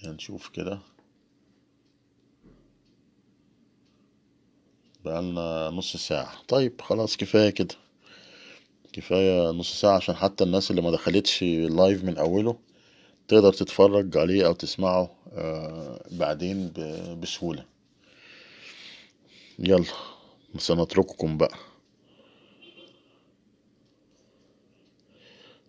هنشوف 0.04 0.50
كده. 0.50 0.80
بقالنا 5.06 5.70
نص 5.70 5.98
ساعة. 5.98 6.32
طيب 6.48 6.82
خلاص 6.82 7.18
كفاية 7.18 7.50
كده. 7.50 7.76
كفاية 8.96 9.52
نص 9.52 9.82
ساعة 9.82 9.96
عشان 9.96 10.16
حتى 10.16 10.44
الناس 10.44 10.72
اللي 10.72 10.82
ما 10.82 10.92
دخلتش 10.92 11.44
ال 11.44 11.56
live 11.56 12.04
من 12.04 12.18
أوله 12.18 12.58
تقدر 13.28 13.54
تتفرج 13.54 14.18
عليه 14.18 14.46
أو 14.48 14.54
تسمعه 14.54 15.12
آه 15.34 16.04
بعدين 16.12 16.74
بسهولة. 17.22 17.66
يلا 19.60 19.86
سنترككم 20.58 21.38
بقى. 21.38 21.56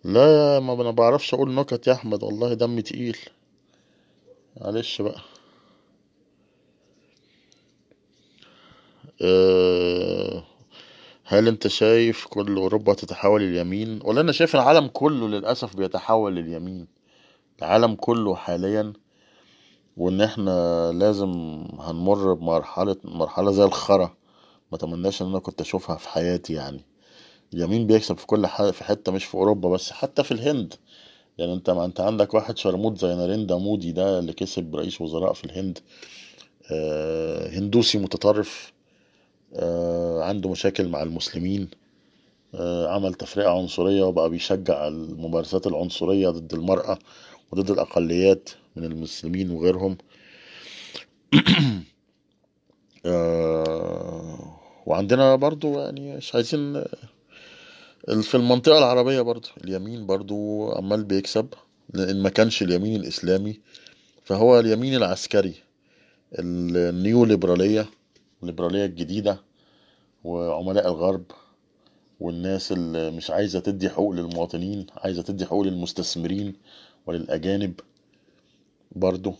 لا 0.03 0.59
ما 0.59 0.73
أنا 0.73 0.91
بعرفش 0.91 1.33
أقول 1.33 1.53
نكت 1.55 1.87
يا 1.87 1.93
أحمد 1.93 2.23
والله 2.23 2.53
دمي 2.53 2.81
تقيل. 2.81 3.17
معلش 4.61 5.01
بقى. 5.01 5.21
أه 9.21 10.43
هل 11.29 11.47
أنت 11.47 11.67
شايف 11.67 12.25
كل 12.25 12.55
أوروبا 12.57 12.93
تتحول 12.93 13.41
لليمين 13.41 13.99
ولا 14.03 14.21
أنا 14.21 14.31
شايف 14.31 14.55
العالم 14.55 14.87
كله 14.87 15.27
للأسف 15.27 15.75
بيتحول 15.75 16.35
لليمين 16.35 16.87
العالم 17.59 17.95
كله 17.95 18.35
حاليا 18.35 18.93
وإن 19.97 20.21
إحنا 20.21 20.91
لازم 20.91 21.63
هنمر 21.79 22.33
بمرحلة 22.33 22.95
مرحلة 23.03 23.51
زي 23.51 23.63
الخرا. 23.63 24.15
ما 24.71 24.77
تمناش 24.77 25.21
إن 25.21 25.27
أنا 25.27 25.39
كنت 25.39 25.61
أشوفها 25.61 25.95
في 25.97 26.09
حياتي 26.09 26.53
يعني. 26.53 26.85
اليمين 27.53 27.87
بيكسب 27.87 28.17
في 28.17 28.25
كل 28.25 28.47
حاجة 28.47 28.71
في 28.71 28.83
حتة 28.83 29.11
مش 29.11 29.25
في 29.25 29.35
أوروبا 29.35 29.69
بس 29.69 29.91
حتى 29.91 30.23
في 30.23 30.31
الهند. 30.31 30.73
يعني 31.37 31.53
أنت 31.53 31.69
ما 31.69 31.85
أنت 31.85 31.99
عندك 32.01 32.33
واحد 32.33 32.57
شرموط 32.57 32.97
زي 32.97 33.15
ناريندا 33.15 33.55
مودي 33.55 33.91
ده 33.91 34.19
اللي 34.19 34.33
كسب 34.33 34.75
رئيس 34.75 35.01
وزراء 35.01 35.33
في 35.33 35.43
الهند. 35.43 35.79
آه 36.71 37.49
هندوسي 37.49 37.97
متطرف. 37.97 38.73
عنده 40.21 40.49
مشاكل 40.49 40.87
مع 40.87 41.03
المسلمين. 41.03 41.69
آه 42.55 42.87
عمل 42.95 43.13
تفرقة 43.13 43.49
عنصرية 43.57 44.03
وبقى 44.03 44.29
بيشجع 44.29 44.87
الممارسات 44.87 45.67
العنصرية 45.67 46.29
ضد 46.29 46.53
المرأة 46.53 46.99
وضد 47.51 47.71
الأقليات 47.71 48.49
من 48.75 48.83
المسلمين 48.83 49.51
وغيرهم. 49.51 49.97
آه 53.05 54.59
وعندنا 54.85 55.35
برضو 55.35 55.79
يعني 55.79 56.17
مش 56.17 56.35
عايزين 56.35 56.83
في 58.21 58.35
المنطقة 58.35 58.77
العربية 58.77 59.21
برضو 59.21 59.47
اليمين 59.63 60.05
برضو 60.05 60.71
عمال 60.71 61.03
بيكسب 61.03 61.47
لأن 61.93 62.21
ما 62.23 62.29
كانش 62.29 62.61
اليمين 62.61 63.01
الإسلامي 63.01 63.59
فهو 64.23 64.59
اليمين 64.59 64.95
العسكري 64.95 65.53
النيو 66.39 67.25
ليبرالية 67.25 67.85
الليبرالية 68.41 68.85
الجديدة 68.85 69.41
وعملاء 70.23 70.87
الغرب 70.87 71.23
والناس 72.19 72.71
اللي 72.71 73.11
مش 73.11 73.31
عايزة 73.31 73.59
تدي 73.59 73.89
حقوق 73.89 74.11
للمواطنين 74.11 74.87
عايزة 74.97 75.21
تدي 75.21 75.45
حقوق 75.45 75.61
للمستثمرين 75.65 76.55
وللأجانب 77.05 77.79
برضو. 78.91 79.33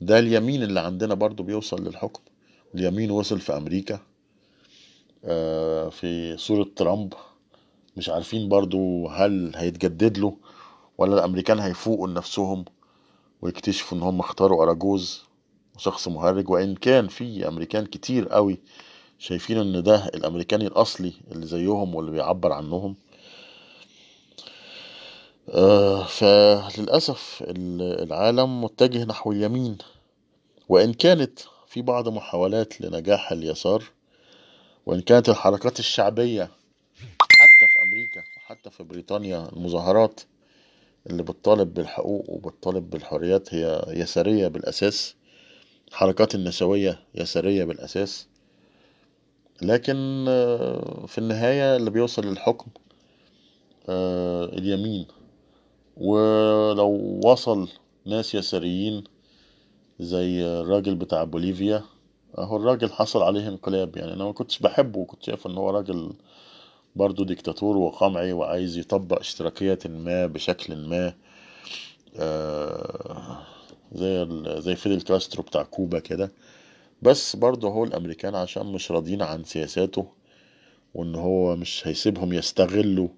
ده 0.00 0.18
اليمين 0.18 0.62
اللي 0.62 0.80
عندنا 0.80 1.14
برضو 1.14 1.42
بيوصل 1.42 1.84
للحكم. 1.84 2.22
اليمين 2.74 3.10
وصل 3.10 3.40
في 3.40 3.56
أمريكا 3.56 4.00
آه، 5.24 5.88
في 5.88 6.36
صورة 6.36 6.66
ترامب. 6.76 7.14
مش 7.96 8.08
عارفين 8.08 8.48
برضو 8.48 9.08
هل 9.08 9.52
هيتجدد 9.56 10.18
له 10.18 10.36
ولا 10.98 11.14
الأمريكان 11.14 11.58
هيفوقوا 11.58 12.08
لنفسهم 12.08 12.64
ويكتشفوا 13.42 13.98
إن 13.98 14.02
هم 14.02 14.20
اختاروا 14.20 14.62
أراجوز. 14.62 15.27
شخص 15.78 16.08
مهرج 16.08 16.50
وإن 16.50 16.74
كان 16.74 17.08
في 17.08 17.48
أمريكان 17.48 17.86
كتير 17.86 18.28
قوي 18.28 18.58
شايفين 19.18 19.58
إن 19.58 19.82
ده 19.82 20.06
الأمريكاني 20.06 20.66
الأصلي 20.66 21.12
اللي 21.32 21.46
زيهم 21.46 21.94
واللي 21.94 22.10
بيعبر 22.10 22.52
عنهم. 22.52 22.94
آه 25.48 26.02
فللأسف 26.04 27.42
ال- 27.46 28.02
العالم 28.02 28.64
متجه 28.64 29.04
نحو 29.04 29.32
اليمين. 29.32 29.78
وإن 30.68 30.92
كانت 30.92 31.38
في 31.66 31.82
بعض 31.82 32.08
محاولات 32.08 32.80
لنجاح 32.80 33.32
اليسار 33.32 33.84
وإن 34.86 35.00
كانت 35.00 35.28
الحركات 35.28 35.78
الشعبية 35.78 36.50
حتى 37.30 37.66
في 37.66 37.82
أمريكا 37.82 38.22
وحتى 38.36 38.70
في 38.70 38.82
بريطانيا 38.82 39.48
المظاهرات 39.52 40.20
اللي 41.06 41.22
بتطالب 41.22 41.74
بالحقوق 41.74 42.24
وبتطالب 42.30 42.90
بالحريات 42.90 43.54
هي 43.54 43.84
يسارية 43.88 44.48
بالأساس. 44.48 45.14
الحركات 45.88 46.34
النسوية 46.34 46.98
يسارية 47.14 47.64
بالأساس 47.64 48.26
لكن 49.62 50.24
آه، 50.28 51.06
في 51.06 51.18
النهاية 51.18 51.76
اللي 51.76 51.90
بيوصل 51.90 52.26
للحكم 52.26 52.70
آه، 53.88 54.44
اليمين. 54.44 55.06
ولو 55.96 57.20
وصل 57.24 57.68
ناس 58.06 58.34
يساريين 58.34 59.04
زي 60.00 60.42
الراجل 60.44 60.94
بتاع 60.94 61.24
بوليفيا 61.24 61.82
أهو 62.38 62.56
الراجل 62.56 62.92
حصل 62.92 63.22
عليه 63.22 63.48
انقلاب 63.48 63.96
يعني. 63.96 64.12
أنا 64.12 64.24
ما 64.24 64.32
كنتش 64.32 64.58
بحبه 64.58 64.98
وكنت 64.98 65.22
شايف 65.22 65.46
إن 65.46 65.58
هو 65.58 65.70
راجل 65.70 66.12
برضه 66.96 67.24
ديكتاتور 67.24 67.76
وقمعي 67.76 68.32
وعايز 68.32 68.78
يطبق 68.78 69.18
اشتراكية 69.18 69.78
ما 69.86 70.26
بشكل 70.26 70.76
ما 70.76 71.14
آه، 72.16 73.42
زي 73.92 74.26
زي 74.60 74.76
فيدل 74.76 75.00
كاسترو 75.02 75.42
بتاع 75.42 75.62
كوبا 75.62 75.98
كده. 75.98 76.32
بس 77.02 77.36
برضه 77.36 77.68
هو 77.68 77.84
الأمريكان 77.84 78.34
عشان 78.34 78.66
مش 78.66 78.90
راضيين 78.90 79.22
عن 79.22 79.44
سياساته 79.44 80.06
وإن 80.94 81.14
هو 81.14 81.56
مش 81.56 81.86
هيسيبهم 81.86 82.32
يستغلوا 82.32 83.08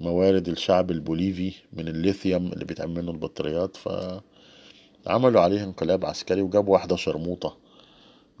موارد 0.00 0.48
الشعب 0.48 0.90
البوليفي 0.90 1.52
من 1.72 1.88
الليثيوم 1.88 2.52
اللي 2.52 2.64
بيتعمل 2.64 2.94
منه 2.94 3.10
البطاريات. 3.10 3.76
فعملوا 5.06 5.40
عليه 5.40 5.64
انقلاب 5.64 6.04
عسكري 6.06 6.42
وجابوا 6.42 6.72
واحدة 6.72 6.96
شرموطة 6.96 7.56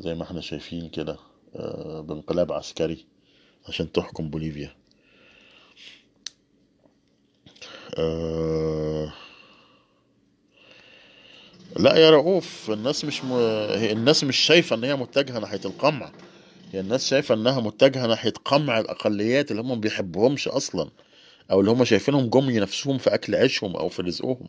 زي 0.00 0.14
ما 0.14 0.22
إحنا 0.22 0.40
شايفين 0.40 0.88
كده 0.88 1.16
آه، 1.56 2.00
بانقلاب 2.00 2.52
عسكري 2.52 3.06
عشان 3.68 3.92
تحكم 3.92 4.30
بوليفيا. 4.30 4.74
آه، 7.98 9.12
لا 11.76 11.96
يا 11.96 12.10
رؤوف 12.10 12.70
الناس 12.70 13.04
مش 13.04 13.24
م... 13.24 13.32
الناس 13.92 14.24
مش 14.24 14.36
شايفة 14.36 14.76
إن 14.76 14.84
هي 14.84 14.96
متجهة 14.96 15.38
ناحية 15.38 15.60
القمع. 15.64 16.12
هي 16.72 16.80
الناس 16.80 17.08
شايفة 17.08 17.34
إنها 17.34 17.60
متجهة 17.60 18.06
ناحية 18.06 18.32
قمع 18.44 18.80
الأقليات 18.80 19.50
اللي 19.50 19.62
هم 19.62 19.68
ما 19.68 19.74
بيحبوهمش 19.74 20.48
أصلا 20.48 20.90
أو 21.50 21.60
اللي 21.60 21.70
هم 21.70 21.84
شايفينهم 21.84 22.26
جم 22.30 22.50
نفسهم 22.50 22.98
في 22.98 23.14
أكل 23.14 23.34
عيشهم 23.34 23.76
أو 23.76 23.88
في 23.88 24.02
رزقهم. 24.02 24.48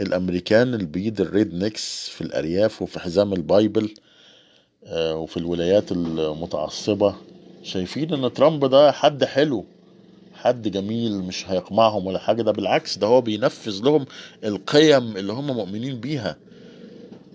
الأمريكان 0.00 0.74
البيض 0.74 1.20
ال 1.20 1.54
rednecks 1.54 2.08
في 2.08 2.20
الأرياف 2.20 2.82
وفي 2.82 3.00
حزام 3.00 3.32
ال 3.32 3.42
Bible 3.42 3.94
آه، 4.84 5.14
وفي 5.16 5.36
الولايات 5.36 5.92
المتعصبة 5.92 7.14
شايفين 7.62 8.14
إن 8.14 8.32
ترامب 8.32 8.64
ده 8.64 8.92
حد 8.92 9.24
حلو. 9.24 9.66
حد 10.42 10.68
جميل 10.68 11.18
مش 11.18 11.50
هيقمعهم 11.50 12.06
ولا 12.06 12.18
حاجة 12.18 12.42
ده 12.42 12.52
بالعكس 12.52 12.98
ده 12.98 13.06
هو 13.06 13.20
بينفذ 13.20 13.82
لهم 13.84 14.06
القيم 14.44 15.16
اللي 15.16 15.32
هم 15.32 15.46
مؤمنين 15.46 16.00
بيها. 16.00 16.36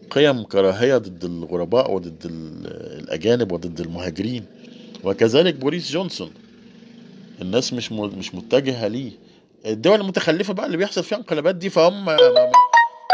قيم 0.09 0.43
كراهية 0.43 0.97
ضد 0.97 1.23
الغرباء 1.25 1.91
وضد 1.93 2.25
ال- 2.25 2.99
الأجانب 3.03 3.51
وضد 3.51 3.79
المهاجرين. 3.79 4.45
وكذلك 5.03 5.55
بوريس 5.55 5.91
جونسون 5.91 6.31
الناس 7.41 7.73
مش 7.73 7.91
مش 7.91 8.35
متجهة 8.35 8.87
ليه. 8.87 9.11
الدول 9.65 10.01
المتخلفة 10.01 10.53
بقى 10.53 10.65
اللي 10.65 10.77
بيحصل 10.77 11.03
فيها 11.03 11.17
انقلابات 11.17 11.55
دي 11.55 11.69
فهم 11.69 12.09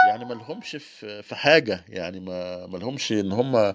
يعني 0.10 0.26
ما 0.26 0.34
لهمش 0.34 0.76
في 1.22 1.36
حاجة 1.36 1.84
يعني 1.90 2.20
ما 2.20 2.78
لهمش 2.82 3.12
إن 3.12 3.32
هم 3.32 3.52
ما 3.52 3.74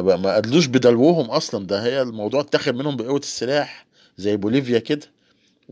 ما 0.00 0.34
أدلوش 0.36 0.66
بدلوهم 0.66 1.30
أصلا. 1.30 1.66
ده 1.66 1.82
هي 1.84 2.02
الموضوع 2.02 2.40
اتاخد 2.40 2.74
منهم 2.74 2.96
بقوة 2.96 3.18
السلاح 3.18 3.86
زي 4.16 4.36
بوليفيا 4.36 4.78
كده. 4.78 5.06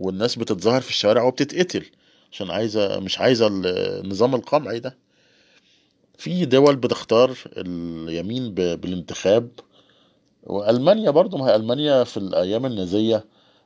والناس 0.01 0.37
بتتظاهر 0.37 0.81
في 0.81 0.91
الشوارع 0.91 1.23
وبتتقتل. 1.23 1.85
عشان 2.33 2.51
عايزة 2.51 3.01
مش 3.01 3.19
عايزة 3.19 3.47
النظام 3.47 4.35
القمعي 4.35 4.81
ده. 4.81 4.99
في 6.19 6.45
دول 6.45 6.77
بتختار 6.77 7.39
اليمين 7.57 8.55
بالانتخاب. 8.55 9.51
وألمانيا 10.43 11.11
برضو 11.11 11.37
ما 11.39 11.47
هي 11.47 11.57
ألمانيا 11.57 12.05
في 12.05 12.17
الأيام 12.17 12.67
النازية. 12.67 13.25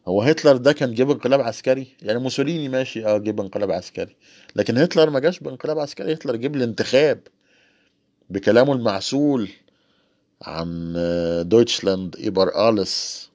هو 0.09 0.23
هتلر 0.23 0.57
ده 0.57 0.73
كان 0.73 0.95
جيب 0.95 1.11
انقلاب 1.11 1.41
عسكري؟ 1.41 1.87
يعني 2.03 2.19
موسوليني 2.19 2.69
ماشي 2.69 3.07
آه 3.07 3.19
جيب 3.19 3.41
انقلاب 3.41 3.71
عسكري. 3.71 4.17
لكن 4.57 4.79
هتلر 4.79 5.11
ما 5.11 5.21
جاش 5.21 5.41
بانقلاب 5.41 5.79
عسكري. 5.79 6.13
هتلر 6.13 6.37
جه 6.37 6.57
بالانتخاب 6.57 7.21
بكلامه 8.31 8.73
المعسول 8.73 9.49
عن 10.43 10.95
آه، 10.97 11.43
Deutschland 11.43 12.17
über 12.17 12.69
alles. 12.69 13.31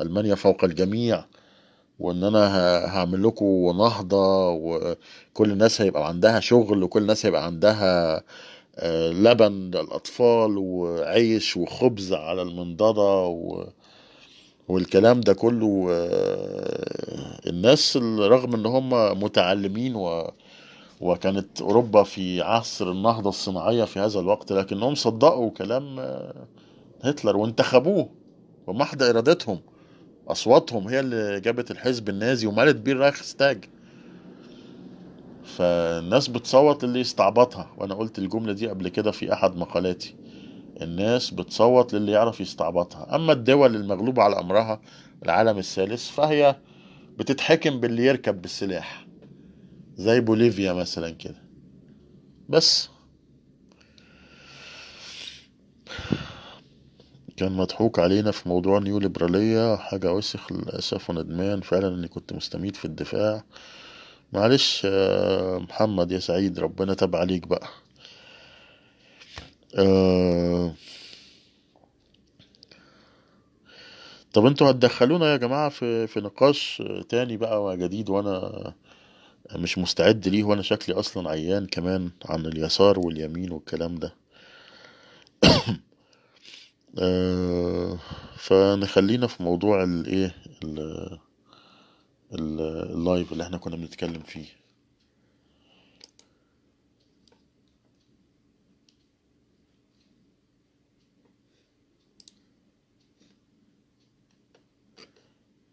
ألمانيا 0.00 0.34
فوق 0.34 0.64
الجميع. 0.64 1.24
وإن 1.98 2.24
أنا 2.24 2.48
هعمل 2.86 3.22
لكم 3.22 3.44
نهضة 3.78 4.50
وكل 4.50 5.50
الناس 5.52 5.80
هيبقى 5.80 6.08
عندها 6.08 6.40
شغل 6.40 6.82
وكل 6.82 7.02
الناس 7.02 7.26
هيبقى 7.26 7.44
عندها 7.46 8.22
آه، 8.76 9.10
لبن 9.10 9.52
للأطفال 9.52 10.58
وعيش 10.58 11.56
وخبز 11.56 12.12
على 12.12 12.42
المنضدة 12.42 13.24
و... 13.26 13.66
والكلام 14.68 15.20
ده 15.20 15.32
كله 15.34 15.86
الناس 17.46 17.96
رغم 18.18 18.54
إن 18.54 18.66
هم 18.66 18.90
متعلمين 19.24 19.94
و... 19.96 20.30
وكانت 21.00 21.60
أوروبا 21.62 22.02
في 22.02 22.42
عصر 22.42 22.90
النهضة 22.90 23.28
الصناعية 23.28 23.84
في 23.84 24.00
هذا 24.00 24.20
الوقت 24.20 24.52
لكنهم 24.52 24.94
صدقوا 24.94 25.50
كلام 25.50 26.00
آه، 26.00 26.46
هتلر 27.02 27.36
وانتخبوه 27.36 28.08
بمحض 28.68 29.02
إرادتهم. 29.02 29.60
أصواتهم 30.28 30.88
هي 30.88 31.00
اللي 31.00 31.40
جابت 31.40 31.70
الحزب 31.70 32.08
النازي 32.08 32.46
ومالت 32.46 32.76
بيه 32.76 32.92
الرايخستاج 32.92 33.64
فالناس 35.44 36.28
بتصوت 36.28 36.84
للي 36.84 37.00
يستعبطها. 37.00 37.70
وأنا 37.76 37.94
قلت 37.94 38.18
الجملة 38.18 38.52
دي 38.52 38.68
قبل 38.68 38.88
كده 38.88 39.10
في 39.10 39.32
أحد 39.32 39.56
مقالاتي. 39.56 40.16
الناس 40.82 41.30
بتصوت 41.30 41.94
للي 41.94 42.12
يعرف 42.12 42.40
يستعبطها. 42.40 43.14
أما 43.16 43.32
الدول 43.32 43.76
المغلوبة 43.76 44.22
على 44.22 44.40
أمرها 44.40 44.80
العالم 45.24 45.58
الثالث 45.58 46.10
فهي 46.10 46.56
بتتحكم 47.18 47.80
باللي 47.80 48.06
يركب 48.06 48.42
بالسلاح. 48.42 49.06
زي 49.96 50.20
بوليفيا 50.20 50.72
مثلا 50.72 51.10
كده. 51.10 51.42
بس. 52.48 52.93
كان 57.36 57.52
مضحوك 57.52 57.98
علينا 57.98 58.30
في 58.30 58.48
موضوع 58.48 58.78
نيو 58.78 58.98
ليبرالية 58.98 59.76
حاجة 59.76 60.12
وسخ 60.12 60.52
للأسف 60.52 61.10
وندمان 61.10 61.60
فعلا 61.60 61.88
إني 61.88 62.08
كنت 62.08 62.32
مستميت 62.32 62.76
في 62.76 62.84
الدفاع. 62.84 63.44
معلش 64.32 64.86
محمد 65.70 66.12
يا 66.12 66.18
سعيد 66.18 66.58
ربنا 66.58 66.94
تاب 66.94 67.16
عليك 67.16 67.46
بقى. 67.48 67.68
آه، 69.78 70.74
طب 74.32 74.46
أنتوا 74.46 74.70
هتدخلونا 74.70 75.32
يا 75.32 75.36
جماعة 75.36 75.68
في 75.68 76.06
في 76.06 76.20
نقاش 76.20 76.82
تاني 77.08 77.36
بقى 77.36 77.64
وجديد 77.64 78.10
وأنا 78.10 78.74
مش 79.56 79.78
مستعد 79.78 80.28
ليه 80.28 80.44
وأنا 80.44 80.62
شكلي 80.62 80.94
أصلا 81.00 81.30
عيان 81.30 81.66
كمان 81.66 82.10
عن 82.26 82.46
اليسار 82.46 82.98
واليمين 83.00 83.52
والكلام 83.52 83.94
ده. 83.94 84.14
فنخلينا 88.36 89.26
في 89.26 89.42
موضوع 89.42 89.84
الايه 89.84 90.34
ال- 90.64 91.18
ال- 92.32 92.60
اللايف 92.92 93.32
اللي 93.32 93.44
إحنا 93.44 93.58
كنا 93.58 93.76
بنتكلم 93.76 94.22
فيه. 94.22 94.46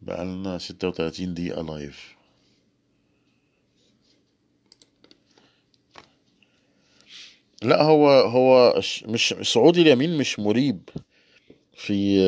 بقالنا 0.01 0.57
36 0.57 1.33
دقيقة 1.33 1.61
live 1.61 2.15
لا 7.63 7.81
هو 7.83 8.09
هو 8.09 8.79
مش 9.07 9.35
صعود 9.41 9.81
اليمين 9.81 10.17
مش 10.17 10.39
مريب. 10.39 10.89
في 11.73 12.19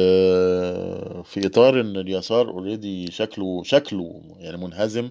في 1.24 1.46
إطار 1.46 1.82
إن 1.82 1.98
اليسار 1.98 2.50
already 2.50 3.12
شكله 3.12 3.64
شكله 3.64 4.22
يعني 4.40 4.58
منهزم 4.58 5.10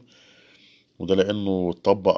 وده 0.98 1.14
لأنه 1.14 1.70
اتطبق 1.76 2.16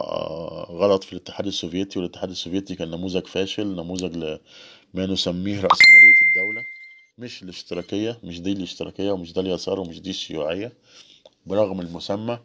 غلط 0.71 1.05
في 1.05 1.13
الاتحاد 1.13 1.47
السوفيتي 1.47 1.99
والاتحاد 1.99 2.31
السوفيتي 2.31 2.75
كان 2.75 2.91
نموذج 2.91 3.27
فاشل 3.27 3.67
نموذج 3.67 4.17
لما 4.17 5.07
نسميه 5.07 5.61
رأسمالية 5.61 6.15
الدولة. 6.29 6.65
مش 7.19 7.43
الاشتراكية 7.43 8.19
مش 8.25 8.41
دي 8.41 8.53
الاشتراكية 8.53 9.11
ومش 9.11 9.33
ده 9.33 9.41
اليسار 9.41 9.81
ومش 9.81 10.01
دي 10.01 10.11
الشيوعية 10.11 10.73
برغم 11.47 11.81
المسمى. 11.81 12.39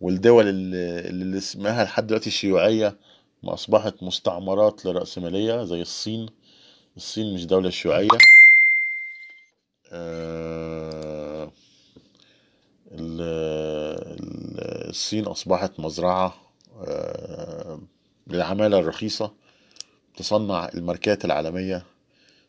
والدول 0.00 0.48
اللي, 0.48 1.00
اللي 1.00 1.38
اسمها 1.38 1.84
لحد 1.84 2.06
دلوقتي 2.06 2.26
الشيوعية 2.26 2.96
ما 3.42 3.54
أصبحت 3.54 4.02
مستعمرات 4.02 4.86
لرأسمالية 4.86 5.64
زي 5.64 5.80
الصين. 5.82 6.26
الصين 6.96 7.34
مش 7.34 7.46
آه، 7.46 7.98
ال- 7.98 8.12
ال- 8.12 8.35
الصين 14.88 15.26
أصبحت 15.26 15.80
مزرعة 15.80 16.34
آه، 16.88 17.80
للعمالة 18.26 18.78
الرخيصة 18.78 19.32
تصنع 20.16 20.68
الماركات 20.74 21.24
العالمية 21.24 21.86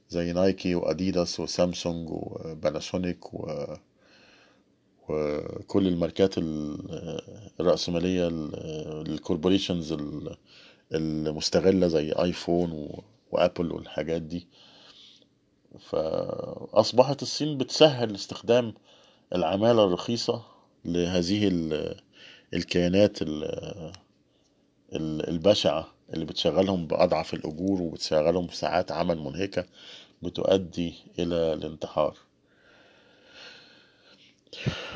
زي 0.09 0.33
نايكي 0.33 0.75
وأديداس 0.75 1.39
وسامسونج 1.39 2.09
وباناسونيك 2.11 3.33
و... 3.33 3.65
وكل 5.09 5.87
الماركات 5.87 6.37
ال- 6.37 7.21
الرأسمالية 7.59 8.27
ال- 8.27 9.07
ال 9.11 9.18
corporations 9.18 9.91
ال- 9.91 10.37
المستغلة 10.93 11.87
زي 11.87 12.11
آيفون. 12.11 12.89
وأبل 13.31 13.71
والحاجات 13.71 14.21
دي 14.21 14.47
فأصبحت 15.79 17.21
الصين 17.21 17.57
بتسهل 17.57 18.15
استخدام 18.15 18.73
العمالة 19.35 19.83
الرخيصة 19.83 20.41
لهذه 20.85 21.47
ال- 21.47 21.95
الكيانات 22.53 23.21
ال- 23.21 23.43
ال- 24.93 25.29
البشعة 25.29 25.87
اللي 26.13 26.25
بتشغلهم 26.25 26.87
بأضعف 26.87 27.33
الأجور 27.33 27.81
وبتشغلهم 27.81 28.47
بساعات 28.47 28.91
عمل 28.91 29.17
منهكة 29.19 29.65
بتؤدي 30.23 30.93
إلى 31.19 31.53
الانتحار. 31.53 32.17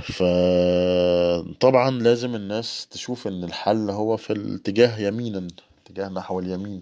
فطبعا 0.03 1.91
لازم 1.91 2.35
الناس 2.35 2.87
تشوف 2.87 3.27
إن 3.27 3.43
الحل 3.43 3.89
هو 3.89 4.17
في 4.17 4.33
الاتجاه 4.33 4.99
يمينا 4.99 5.47
اتجاه 5.85 6.09
نحو 6.09 6.39
اليمين. 6.39 6.81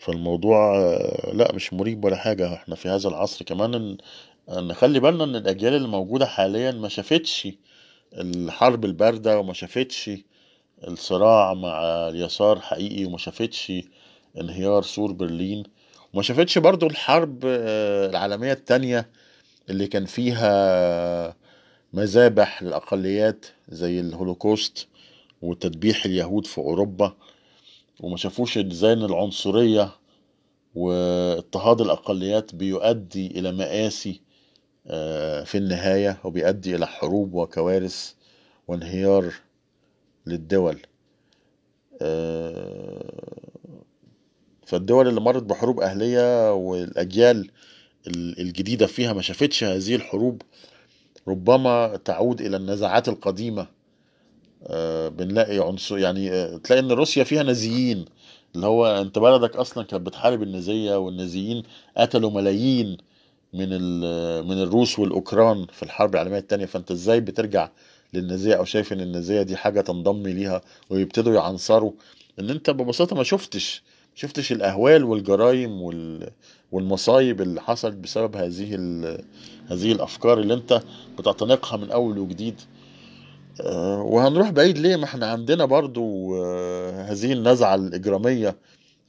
فالموضوع 0.00 0.76
آه، 0.78 1.30
لأ 1.34 1.52
مش 1.54 1.72
مريب 1.72 2.04
ولا 2.04 2.16
حاجة. 2.16 2.54
إحنا 2.54 2.74
في 2.74 2.88
هذا 2.88 3.08
العصر 3.08 3.44
كمان 3.44 3.96
إن- 3.98 4.52
نخلي 4.58 5.00
بالنا 5.00 5.24
إن 5.24 5.36
الأجيال 5.36 5.74
اللي 5.74 5.88
موجودة 5.88 6.26
حاليا 6.26 6.70
ما 6.72 6.88
شافتش 6.88 7.48
الحرب 8.14 8.84
الباردة 8.84 9.38
وما 9.38 9.52
شافتش 9.52 10.10
الصراع 10.88 11.54
مع 11.54 11.80
اليسار 12.08 12.60
حقيقي 12.60 13.04
وما 13.04 13.18
شافتش 13.18 13.72
انهيار 14.40 14.82
سور 14.82 15.12
برلين 15.12 15.62
وما 16.14 16.22
شافتش 16.22 16.58
برضو 16.58 16.86
الحرب 16.86 17.40
آه، 17.46 18.06
العالمية 18.10 18.52
التانية 18.52 19.10
اللي 19.70 19.86
كان 19.86 20.04
فيها 20.06 21.36
مذابح 21.92 22.62
للأقليات 22.62 23.46
زي 23.68 24.00
الهولوكوست 24.00 24.88
وتذبيح 25.42 26.04
اليهود 26.04 26.46
في 26.46 26.58
أوروبا. 26.58 27.16
وما 28.00 28.16
شافوش 28.16 28.58
إزاي 28.58 28.92
ان 28.92 29.04
العنصرية 29.04 29.90
واضطهاد 30.74 31.80
الأقليات 31.80 32.54
بيؤدي 32.54 33.26
إلى 33.26 33.52
مآسي 33.52 34.20
آه، 34.86 35.44
في 35.44 35.58
النهاية 35.58 36.20
وبيؤدي 36.24 36.76
إلى 36.76 36.86
حروب 36.86 37.34
وكوارث 37.34 38.12
وانهيار 38.68 39.32
للدول. 40.26 40.78
آه، 42.02 43.30
فالدول 44.66 45.08
اللي 45.08 45.20
مرت 45.20 45.42
بحروب 45.42 45.80
أهلية 45.80 46.52
والأجيال 46.54 47.50
ال- 48.06 48.40
الجديدة 48.40 48.86
فيها 48.86 49.12
ما 49.12 49.22
شافتش 49.22 49.64
هذه 49.64 49.94
الحروب 49.94 50.42
ربما 51.28 51.96
تعود 52.04 52.40
إلى 52.40 52.56
النزعات 52.56 53.08
القديمة 53.08 53.66
بنلاقي 55.08 55.58
عنصر 55.58 55.98
يعني 55.98 56.30
آه، 56.32 56.56
تلاقي 56.56 56.80
إن 56.80 56.92
روسيا 56.92 57.24
فيها 57.24 57.42
نازيين 57.42 58.04
اللي 58.54 58.66
هو 58.66 58.86
أنت 58.86 59.18
بلدك 59.18 59.56
أصلا 59.56 59.84
كانت 59.84 60.06
بتحارب 60.06 60.42
النازية 60.42 60.96
والنازيين 60.96 61.62
قتلوا 61.96 62.30
ملايين 62.30 62.96
من 63.54 63.68
من 64.48 64.62
الروس 64.62 64.98
والأوكران 64.98 65.66
في 65.72 65.82
الحرب 65.82 66.14
العالمية 66.14 66.38
الثانية 66.38 66.66
فأنت 66.66 66.90
إزاي 66.90 67.20
بترجع 67.20 67.70
للنازية؟ 68.14 68.54
أو 68.54 68.64
شايف 68.64 68.92
إن 68.92 69.00
النازية 69.00 69.42
دي 69.42 69.56
حاجة 69.56 69.80
تنضم 69.80 70.22
ليها 70.26 70.60
ويبتدوا 70.90 71.34
يعنصروا؟ 71.34 71.92
إن 72.40 72.50
أنت 72.50 72.70
ببساطة 72.70 73.16
ما 73.16 73.22
شفتش 73.22 73.82
شفتش 74.14 74.52
الأهوال 74.52 75.04
والجرائم 75.04 75.82
وال 75.82 76.30
والمصايب 76.72 77.40
اللي 77.40 77.60
حصلت 77.60 77.96
بسبب 77.96 78.36
هذه 78.36 78.74
هذه 79.70 79.92
الأفكار 79.92 80.40
اللي 80.40 80.54
أنت 80.54 80.82
بتعتنقها 81.18 81.76
من 81.76 81.90
أول 81.90 82.18
وجديد. 82.18 82.60
آه، 82.60 82.79
وهنروح 84.00 84.50
بعيد 84.50 84.78
ليه؟ 84.78 84.96
ما 84.96 85.04
إحنا 85.04 85.26
عندنا 85.30 85.64
برضو 85.64 86.36
آه، 86.44 87.02
هذه 87.02 87.32
النزعة 87.32 87.74
الإجرامية 87.74 88.56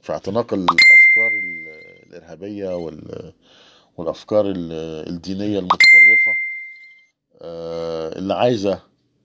في 0.02 0.12
اعتناق 0.12 0.54
الأفكار 0.54 1.32
ال- 1.32 1.68
الإرهابية 2.06 2.76
وال- 2.76 3.32
والأفكار 3.96 4.46
ال- 4.46 5.08
الدينية 5.08 5.58
المتطرفة. 5.58 6.36
آه، 7.42 8.18
اللي 8.18 8.34
عايزة 8.34 8.80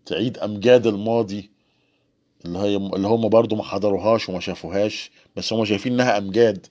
تعيد 0.05 0.37
أمجاد 0.37 0.87
الماضي 0.87 1.49
اللي 2.45 2.59
هي 2.59 2.75
اللي 2.75 3.07
هم 3.07 3.29
برضو 3.29 3.55
ما 3.55 3.63
حضروهاش 3.63 4.29
وما 4.29 4.39
شافوهاش 4.39 5.11
بس 5.35 5.53
هم 5.53 5.65
شايفين 5.65 5.93
إنها 5.93 6.17
أمجاد. 6.17 6.67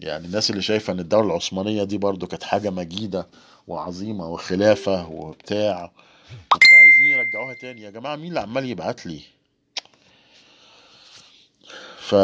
يعني 0.00 0.26
الناس 0.26 0.50
اللي 0.50 0.62
شايفة 0.62 0.92
إن 0.92 1.00
الدولة 1.00 1.26
العثمانية 1.26 1.84
دي 1.84 1.98
برضو 1.98 2.26
كانت 2.26 2.42
حاجة 2.42 2.70
مجيدة 2.70 3.26
وعظيمة 3.68 4.28
وخلافة 4.28 5.08
وبتاع 5.10 5.90
فعايزين 6.98 7.18
يرجعوها 7.18 7.54
تاني. 7.54 7.82
يا 7.82 7.90
جماعة 7.90 8.16
مين 8.16 8.28
اللي 8.28 8.40
عمال 8.40 8.64
يبعت 8.70 9.06
لي؟ 9.06 9.20
ف... 11.98 12.14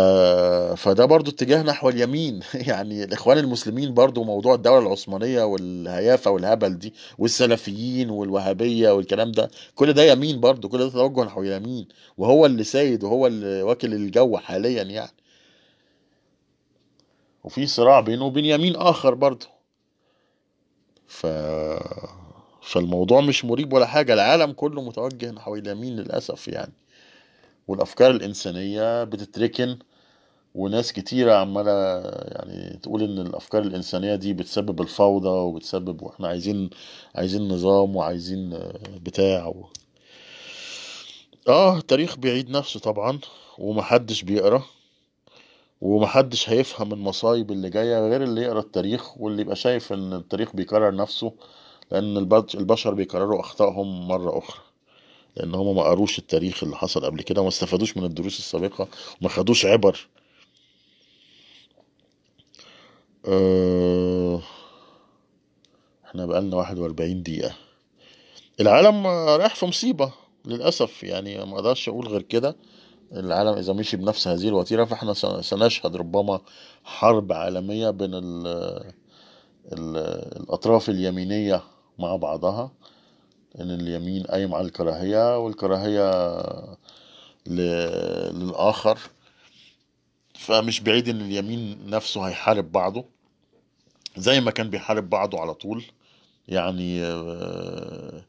فده 0.76 1.04
برضو 1.04 1.30
اتجاه 1.30 1.62
نحو 1.62 1.88
اليمين. 1.88 2.40
يعني 2.70 3.04
الإخوان 3.04 3.38
المسلمين 3.38 3.94
برضو 3.94 4.24
موضوع 4.24 4.54
الدولة 4.54 4.86
العثمانية 4.86 5.42
والهيافة 5.42 6.30
والهبل 6.30 6.78
دي 6.78 6.94
والسلفيين 7.18 8.10
والوهابية 8.10 8.90
والكلام 8.90 9.32
ده 9.32 9.50
كل 9.74 9.92
ده 9.92 10.02
يمين 10.02 10.40
برضو 10.40 10.68
كل 10.68 10.78
ده 10.78 10.90
توجه 10.90 11.24
نحو 11.24 11.42
اليمين 11.42 11.88
وهو 12.18 12.46
اللي 12.46 12.64
سيد 12.64 13.04
وهو 13.04 13.26
اللي 13.26 13.62
واكل 13.62 13.94
الجو 13.94 14.38
حاليا 14.38 14.82
يعني. 14.82 15.12
وفي 17.44 17.66
صراع 17.66 18.00
بينه 18.00 18.24
وبين 18.24 18.44
يمين 18.44 18.76
آخر 18.76 19.14
برضو. 19.14 19.46
ف 21.06 21.26
فالموضوع 22.64 23.20
مش 23.20 23.44
مريب 23.44 23.72
ولا 23.72 23.86
حاجة. 23.86 24.14
العالم 24.14 24.52
كله 24.52 24.82
متوجه 24.82 25.30
نحو 25.30 25.54
اليمين 25.54 25.96
للأسف 25.96 26.48
يعني. 26.48 26.72
والأفكار 27.68 28.10
الإنسانية 28.10 29.04
بتتركن 29.04 29.78
وناس 30.54 30.92
كتيرة 30.92 31.34
عمالة 31.34 31.72
يعني 32.28 32.78
تقول 32.82 33.02
إن 33.02 33.18
الأفكار 33.18 33.62
الإنسانية 33.62 34.14
دي 34.14 34.32
بتسبب 34.32 34.80
الفوضى 34.80 35.28
وبتسبب 35.28 36.02
وإحنا 36.02 36.28
عايزين 36.28 36.70
عايزين 37.14 37.48
نظام 37.48 37.96
وعايزين 37.96 38.52
آه، 38.52 38.72
بتاع 39.02 39.46
و... 39.46 39.66
آه 41.48 41.78
التاريخ 41.78 42.16
بيعيد 42.16 42.50
نفسه 42.50 42.80
طبعا 42.80 43.18
ومحدش 43.58 44.22
بيقرأ 44.22 44.62
ومحدش 45.80 46.50
هيفهم 46.50 46.92
المصايب 46.92 47.50
اللي 47.52 47.70
جاية 47.70 48.08
غير 48.08 48.22
اللي 48.22 48.42
يقرأ 48.42 48.60
التاريخ 48.60 49.20
واللي 49.20 49.42
يبقى 49.42 49.56
شايف 49.56 49.92
إن 49.92 50.12
التاريخ 50.12 50.56
بيكرر 50.56 50.94
نفسه. 50.94 51.32
لأن 51.92 52.16
البش- 52.16 52.54
البشر 52.54 52.94
بيكرروا 52.94 53.40
أخطائهم 53.40 54.08
مرة 54.08 54.38
أخرى. 54.38 54.60
لأن 55.36 55.54
هم 55.54 55.76
ما 55.76 55.82
قروش 55.82 56.18
التاريخ 56.18 56.62
اللي 56.64 56.76
حصل 56.76 57.04
قبل 57.04 57.22
كده 57.22 57.40
وما 57.40 57.48
استفادوش 57.48 57.96
من 57.96 58.04
الدروس 58.04 58.38
السابقة 58.38 58.88
وما 59.20 59.28
خدوش 59.30 59.66
عبر. 59.66 60.08
أه... 63.26 64.40
إحنا 66.06 66.26
بقالنا 66.26 66.56
41 66.56 67.22
دقيقة. 67.22 67.54
العالم 68.60 69.06
رايح 69.06 69.54
في 69.54 69.66
مصيبة 69.66 70.12
للأسف. 70.44 71.02
يعني 71.04 71.44
ما 71.44 71.54
أقدرش 71.54 71.88
أقول 71.88 72.08
غير 72.08 72.22
كده. 72.22 72.56
العالم 73.12 73.58
إذا 73.58 73.72
مشي 73.72 73.96
بنفس 73.96 74.28
هذه 74.28 74.48
الوتيرة 74.48 74.84
فإحنا 74.84 75.14
سن- 75.14 75.42
سنشهد 75.42 75.96
ربما 75.96 76.40
حرب 76.84 77.32
عالمية 77.32 77.90
بين 77.90 78.14
ال 78.14 78.46
ال 79.72 79.96
الأطراف 80.42 80.88
اليمينية 80.90 81.62
مع 81.98 82.16
بعضها 82.16 82.72
إن 83.60 83.70
اليمين 83.70 84.22
قايم 84.22 84.54
على 84.54 84.66
الكراهية 84.66 85.38
والكراهية 85.38 86.10
ل- 87.46 88.38
للآخر. 88.40 88.98
فمش 90.38 90.80
بعيد 90.80 91.08
إن 91.08 91.20
اليمين 91.20 91.78
نفسه 91.90 92.28
هيحارب 92.28 92.72
بعضه 92.72 93.04
زي 94.16 94.40
ما 94.40 94.50
كان 94.50 94.70
بيحارب 94.70 95.10
بعضه 95.10 95.40
على 95.40 95.54
طول. 95.54 95.84
يعني 96.48 97.02
آه، 97.04 98.22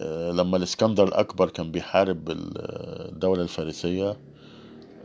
آه، 0.00 0.30
لما 0.32 0.56
الإسكندر 0.56 1.08
الأكبر 1.08 1.48
كان 1.50 1.72
بيحارب 1.72 2.30
ال- 2.30 2.52
الدولة 3.12 3.42
الفارسية 3.42 4.16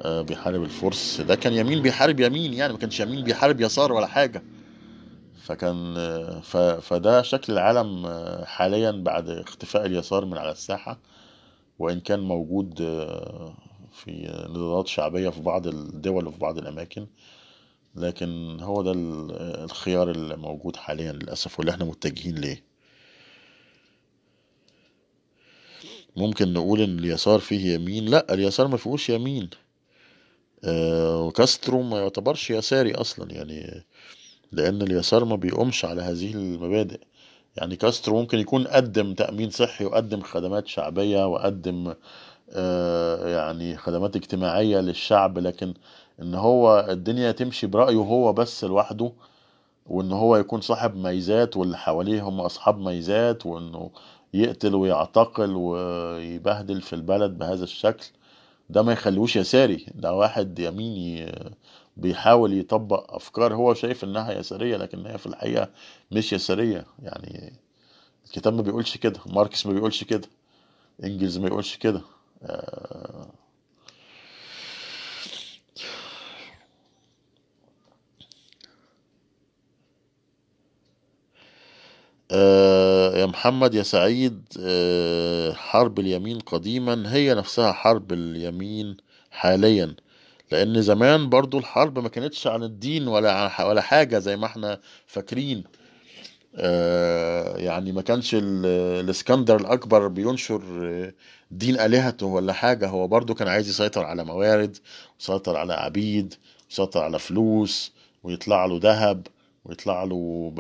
آه، 0.02 0.22
بيحارب 0.22 0.64
الفرس 0.64 1.22
ده 1.22 1.36
كان 1.36 1.54
يمين 1.54 1.82
بيحارب 1.82 2.20
يمين 2.20 2.54
يعني 2.54 2.74
ما 2.74 2.80
كانش 2.80 3.00
يمين 3.00 3.24
بيحارب 3.24 3.62
يسار 3.62 3.94
ولا 3.94 4.08
حاجة. 4.08 4.44
فكان 5.50 5.96
فده 6.82 7.22
شكل 7.22 7.54
العالم 7.54 8.08
حاليا 8.46 8.92
بعد 8.92 9.30
اختفاء 9.30 9.86
اليسار 9.86 10.26
من 10.26 10.38
على 10.38 10.52
الساحة 10.52 11.00
وإن 11.80 12.00
كان 12.00 12.20
موجود 12.20 12.78
في 13.92 14.46
نضالات 14.50 14.88
شعبية 14.88 15.30
في 15.30 15.42
بعض 15.42 15.68
الدول 15.68 16.28
وفي 16.28 16.40
بعض 16.40 16.58
الأماكن 16.58 17.08
لكن 17.96 18.58
هو 18.62 18.82
ده 18.82 18.92
ال- 18.92 19.32
الخيار 19.64 20.12
اللي 20.12 20.36
موجود 20.36 20.76
حاليا 20.76 21.12
للأسف 21.12 21.60
واللي 21.60 21.72
إحنا 21.72 21.86
متجهين 21.86 22.36
ليه. 22.36 22.64
ممكن 26.16 26.54
نقول 26.54 26.82
إن 26.82 27.00
اليسار 27.00 27.40
فيه 27.40 27.74
يمين؟ 27.74 28.06
لأ 28.06 28.34
اليسار 28.34 28.68
ما 28.68 28.78
فيهوش 28.78 29.10
يمين. 29.10 29.50
آه، 30.64 31.22
وكاسترو 31.22 31.82
ما 31.82 32.00
يعتبرش 32.00 32.50
يساري 32.52 32.96
أصلا 32.96 33.32
يعني 33.32 33.84
لأن 34.52 34.82
اليسار 34.82 35.26
ما 35.26 35.36
بيقومش 35.36 35.86
على 35.86 36.02
هذه 36.02 36.34
المبادئ. 36.34 37.00
يعني 37.58 37.76
كاسترو 37.76 38.20
ممكن 38.20 38.40
يكون 38.40 38.68
قدم 38.68 39.14
تأمين 39.14 39.50
صحي 39.50 39.86
وقدم 39.86 40.22
خدمات 40.22 40.68
شعبية 40.68 41.28
وقدم 41.28 41.94
آه، 42.54 43.28
يعني 43.28 43.78
خدمات 43.78 44.16
اجتماعية 44.16 44.80
للشعب 44.80 45.38
لكن 45.40 45.74
إن 46.22 46.36
هو 46.36 46.88
الدنيا 46.90 47.32
تمشي 47.32 47.68
برأيه 47.68 47.96
هو 47.98 48.34
بس 48.34 48.64
لوحده 48.64 49.12
وإن 49.86 50.12
هو 50.12 50.36
يكون 50.38 50.62
صاحب 50.62 50.96
ميزات 50.96 51.58
واللي 51.58 51.78
حواليه 51.78 52.22
هم 52.30 52.42
أصحاب 52.42 52.80
ميزات 52.80 53.46
وإنه 53.46 53.92
يقتل 54.34 54.76
ويعتقل 54.76 55.56
ويبهدل 55.56 56.82
في 56.82 56.94
البلد 56.94 57.38
بهذا 57.38 57.64
الشكل 57.64 58.06
ده 58.70 58.82
ما 58.84 58.94
يخليهوش 58.94 59.36
يساري 59.36 59.86
ده 59.96 60.14
واحد 60.14 60.60
يميني 60.60 61.32
بيحاول 62.02 62.54
يطبق 62.60 63.14
أفكار 63.16 63.56
هو 63.56 63.74
شايف 63.74 64.04
إنها 64.04 64.32
يسارية 64.34 64.78
لكن 64.78 65.06
هي 65.06 65.18
في 65.18 65.26
الحقيقة 65.28 65.70
مش 66.12 66.34
يسارية. 66.34 66.86
يعني 67.04 67.54
الكتاب 68.26 68.54
ما 68.54 68.62
بيقولش 68.62 68.98
كده 68.98 69.20
ماركس 69.26 69.66
ما 69.66 69.74
بيقولش 69.74 70.04
كده 70.04 70.28
إنجلز 71.04 71.38
ما 71.38 71.48
يقولش 71.48 71.78
كده. 71.78 72.02
آه، 82.32 83.18
يا 83.18 83.26
محمد 83.26 83.74
يا 83.76 83.84
سعيد 83.84 84.44
آه، 84.60 85.54
حرب 85.54 86.00
اليمين 86.00 86.40
قديما 86.40 87.14
هي 87.14 87.34
نفسها 87.36 87.72
حرب 87.72 88.14
اليمين 88.14 88.98
حاليا. 89.32 89.96
لأن 90.52 90.82
زمان 90.82 91.30
برضو 91.30 91.60
الحرب 91.60 92.00
ما 92.00 92.10
كانتش 92.10 92.48
عن 92.48 92.64
الدين 92.64 93.08
ولا 93.08 93.64
ولا 93.64 93.82
حاجة 93.82 94.20
زي 94.20 94.38
ما 94.38 94.46
إحنا 94.46 94.80
فاكرين. 95.08 95.64
آه، 96.56 97.58
يعني 97.58 97.92
ما 97.92 98.02
كانش 98.02 98.36
ال- 98.36 98.66
الإسكندر 99.06 99.56
الأكبر 99.62 100.08
بينشر 100.08 100.62
دين 101.52 101.80
آلهته 101.80 102.26
ولا 102.26 102.54
حاجة. 102.54 102.88
هو 102.88 103.08
برضو 103.08 103.34
كان 103.36 103.48
عايز 103.48 103.70
يسيطر 103.70 104.04
على 104.06 104.24
موارد 104.26 104.78
ويسيطر 105.20 105.58
على 105.58 105.74
عبيد 105.74 106.34
ويسيطر 106.70 107.02
على 107.04 107.20
فلوس 107.20 107.92
ويطلع 108.24 108.66
له 108.66 108.80
ذهب 108.84 109.28
ويطلع 109.66 110.04
له 110.04 110.52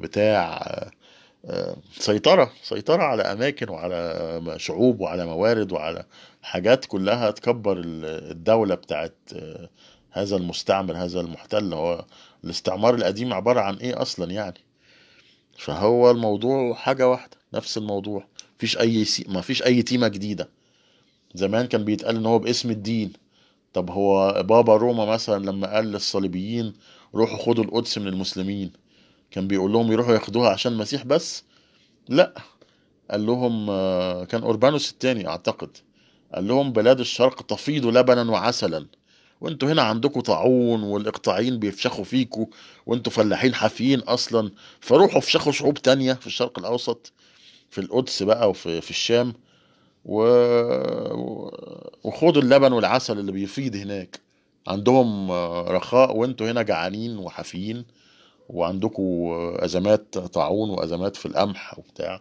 بتاع 0.00 0.58
آه، 1.44 1.76
سيطرة. 1.98 2.52
سيطرة 2.62 3.02
على 3.02 3.22
أماكن 3.22 3.68
وعلى 3.68 4.54
شعوب 4.56 5.00
وعلى 5.00 5.26
موارد 5.26 5.72
وعلى 5.72 6.04
حاجات 6.42 6.84
كلها 6.84 7.30
تكبر 7.30 7.78
ال- 7.78 8.30
الدولة 8.30 8.74
بتاعت 8.74 9.16
آه، 9.32 9.68
هذا 10.10 10.36
المستعمر 10.36 10.96
هذا 10.96 11.20
المحتل. 11.20 11.72
هو 11.74 12.04
الاستعمار 12.44 12.94
القديم 12.94 13.32
عبارة 13.32 13.60
عن 13.60 13.74
إيه 13.76 14.02
أصلا 14.02 14.30
يعني؟ 14.30 14.60
فهو 15.58 16.10
الموضوع 16.10 16.74
حاجة 16.74 17.08
واحدة 17.08 17.36
نفس 17.54 17.78
الموضوع. 17.78 18.26
مفيش 18.56 18.78
أي 18.78 19.04
سي... 19.04 19.24
مفيش 19.28 19.62
أي 19.62 19.82
تيمة 19.82 20.08
جديدة. 20.08 20.48
زمان 21.34 21.66
كان 21.66 21.84
بيتقال 21.84 22.16
إن 22.16 22.26
هو 22.26 22.38
باسم 22.38 22.70
الدين. 22.70 23.12
طب 23.72 23.90
هو 23.90 24.42
بابا 24.42 24.76
روما 24.76 25.04
مثلا 25.04 25.44
لما 25.44 25.74
قال 25.74 25.92
للصليبيين 25.92 26.72
روحوا 27.14 27.38
خدوا 27.38 27.64
القدس 27.64 27.98
من 27.98 28.08
المسلمين 28.08 28.72
كان 29.30 29.48
بيقول 29.48 29.72
لهم 29.72 29.92
يروحوا 29.92 30.14
ياخدوها 30.14 30.50
عشان 30.50 30.72
المسيح 30.72 31.04
بس؟ 31.04 31.44
لا. 32.08 32.34
قال 33.10 33.26
لهم 33.26 33.70
آه، 33.70 34.24
كان 34.24 34.42
أوربانوس 34.42 34.90
الثاني 34.90 35.28
أعتقد. 35.28 35.76
قال 36.34 36.48
لهم 36.48 36.72
بلاد 36.72 37.00
الشرق 37.00 37.42
تفيض 37.42 37.86
لبنا 37.86 38.30
وعسلا. 38.30 38.86
وانتوا 39.40 39.72
هنا 39.72 39.82
عندكم 39.82 40.20
طاعون 40.20 40.82
والاقطاعيين 40.82 41.58
بيفشخوا 41.58 42.04
فيكوا 42.04 42.46
وانتوا 42.86 43.12
فلاحين 43.12 43.54
حافيين 43.54 44.00
أصلا. 44.00 44.50
فروحوا 44.80 45.18
افشخوا 45.18 45.52
شعوب 45.52 45.74
تانية 45.78 46.12
في 46.12 46.26
الشرق 46.26 46.58
الأوسط 46.58 47.12
في 47.70 47.80
القدس 47.80 48.22
بقى 48.22 48.50
وفي 48.50 48.80
في 48.80 48.90
الشام. 48.90 49.34
و... 50.04 50.22
وخدوا 52.04 52.42
اللبن 52.42 52.72
والعسل 52.72 53.18
اللي 53.18 53.32
بيفيض 53.32 53.76
هناك. 53.76 54.20
عندهم 54.66 55.30
رخاء 55.70 56.16
وانتوا 56.16 56.50
هنا 56.50 56.62
جعانين 56.62 57.18
وحافيين. 57.18 57.84
وعندكم 58.48 59.02
أزمات 59.56 60.18
طاعون 60.18 60.70
وأزمات 60.70 61.16
في 61.16 61.26
القمح 61.26 61.78
وبتاع. 61.78 62.20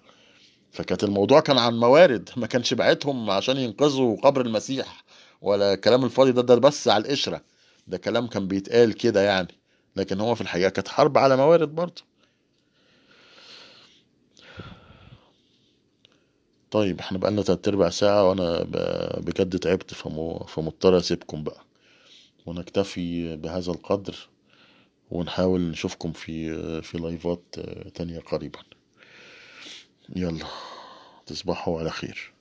فكانت 0.78 1.04
الموضوع 1.04 1.40
كان 1.40 1.58
عن 1.58 1.80
موارد 1.80 2.30
ما 2.38 2.48
كانش 2.48 2.74
بعتهم 2.74 3.30
عشان 3.30 3.58
ينقذوا 3.58 4.18
قبر 4.22 4.42
المسيح 4.46 5.04
ولا 5.42 5.74
الكلام 5.74 6.06
الفاضي 6.06 6.32
ده 6.32 6.42
ده 6.42 6.56
بس 6.56 6.88
على 6.88 7.04
القشرة. 7.06 7.42
ده 7.88 7.98
كلام 7.98 8.28
كان 8.28 8.48
بيتقال 8.48 8.94
كده 8.94 9.22
يعني 9.22 9.48
لكن 9.96 10.20
هو 10.20 10.36
في 10.36 10.42
الحقيقة 10.42 10.70
كانت 10.70 10.88
حرب 10.88 11.18
على 11.18 11.38
موارد 11.38 11.76
برضه. 11.76 12.02
طيب 16.72 17.00
إحنا 17.00 17.18
بقالنا 17.18 17.42
تلات 17.42 17.68
ارباع 17.68 17.90
ساعة 17.90 18.30
وأنا 18.30 18.64
بجد 19.20 19.60
تعبت 19.60 19.94
فم- 19.94 20.40
فمضطر 20.44 20.98
أسيبكم 20.98 21.44
بقى. 21.44 21.62
ونكتفي 22.46 23.36
بهذا 23.36 23.72
القدر 23.72 24.16
ونحاول 25.12 25.62
نشوفكم 25.62 26.12
في 26.12 26.82
في 26.82 26.98
لايفات 26.98 27.56
تانية 27.96 28.20
قريبا. 28.20 28.60
يلا 30.16 30.46
تصبحوا 31.26 31.80
على 31.80 31.90
خير. 31.90 32.37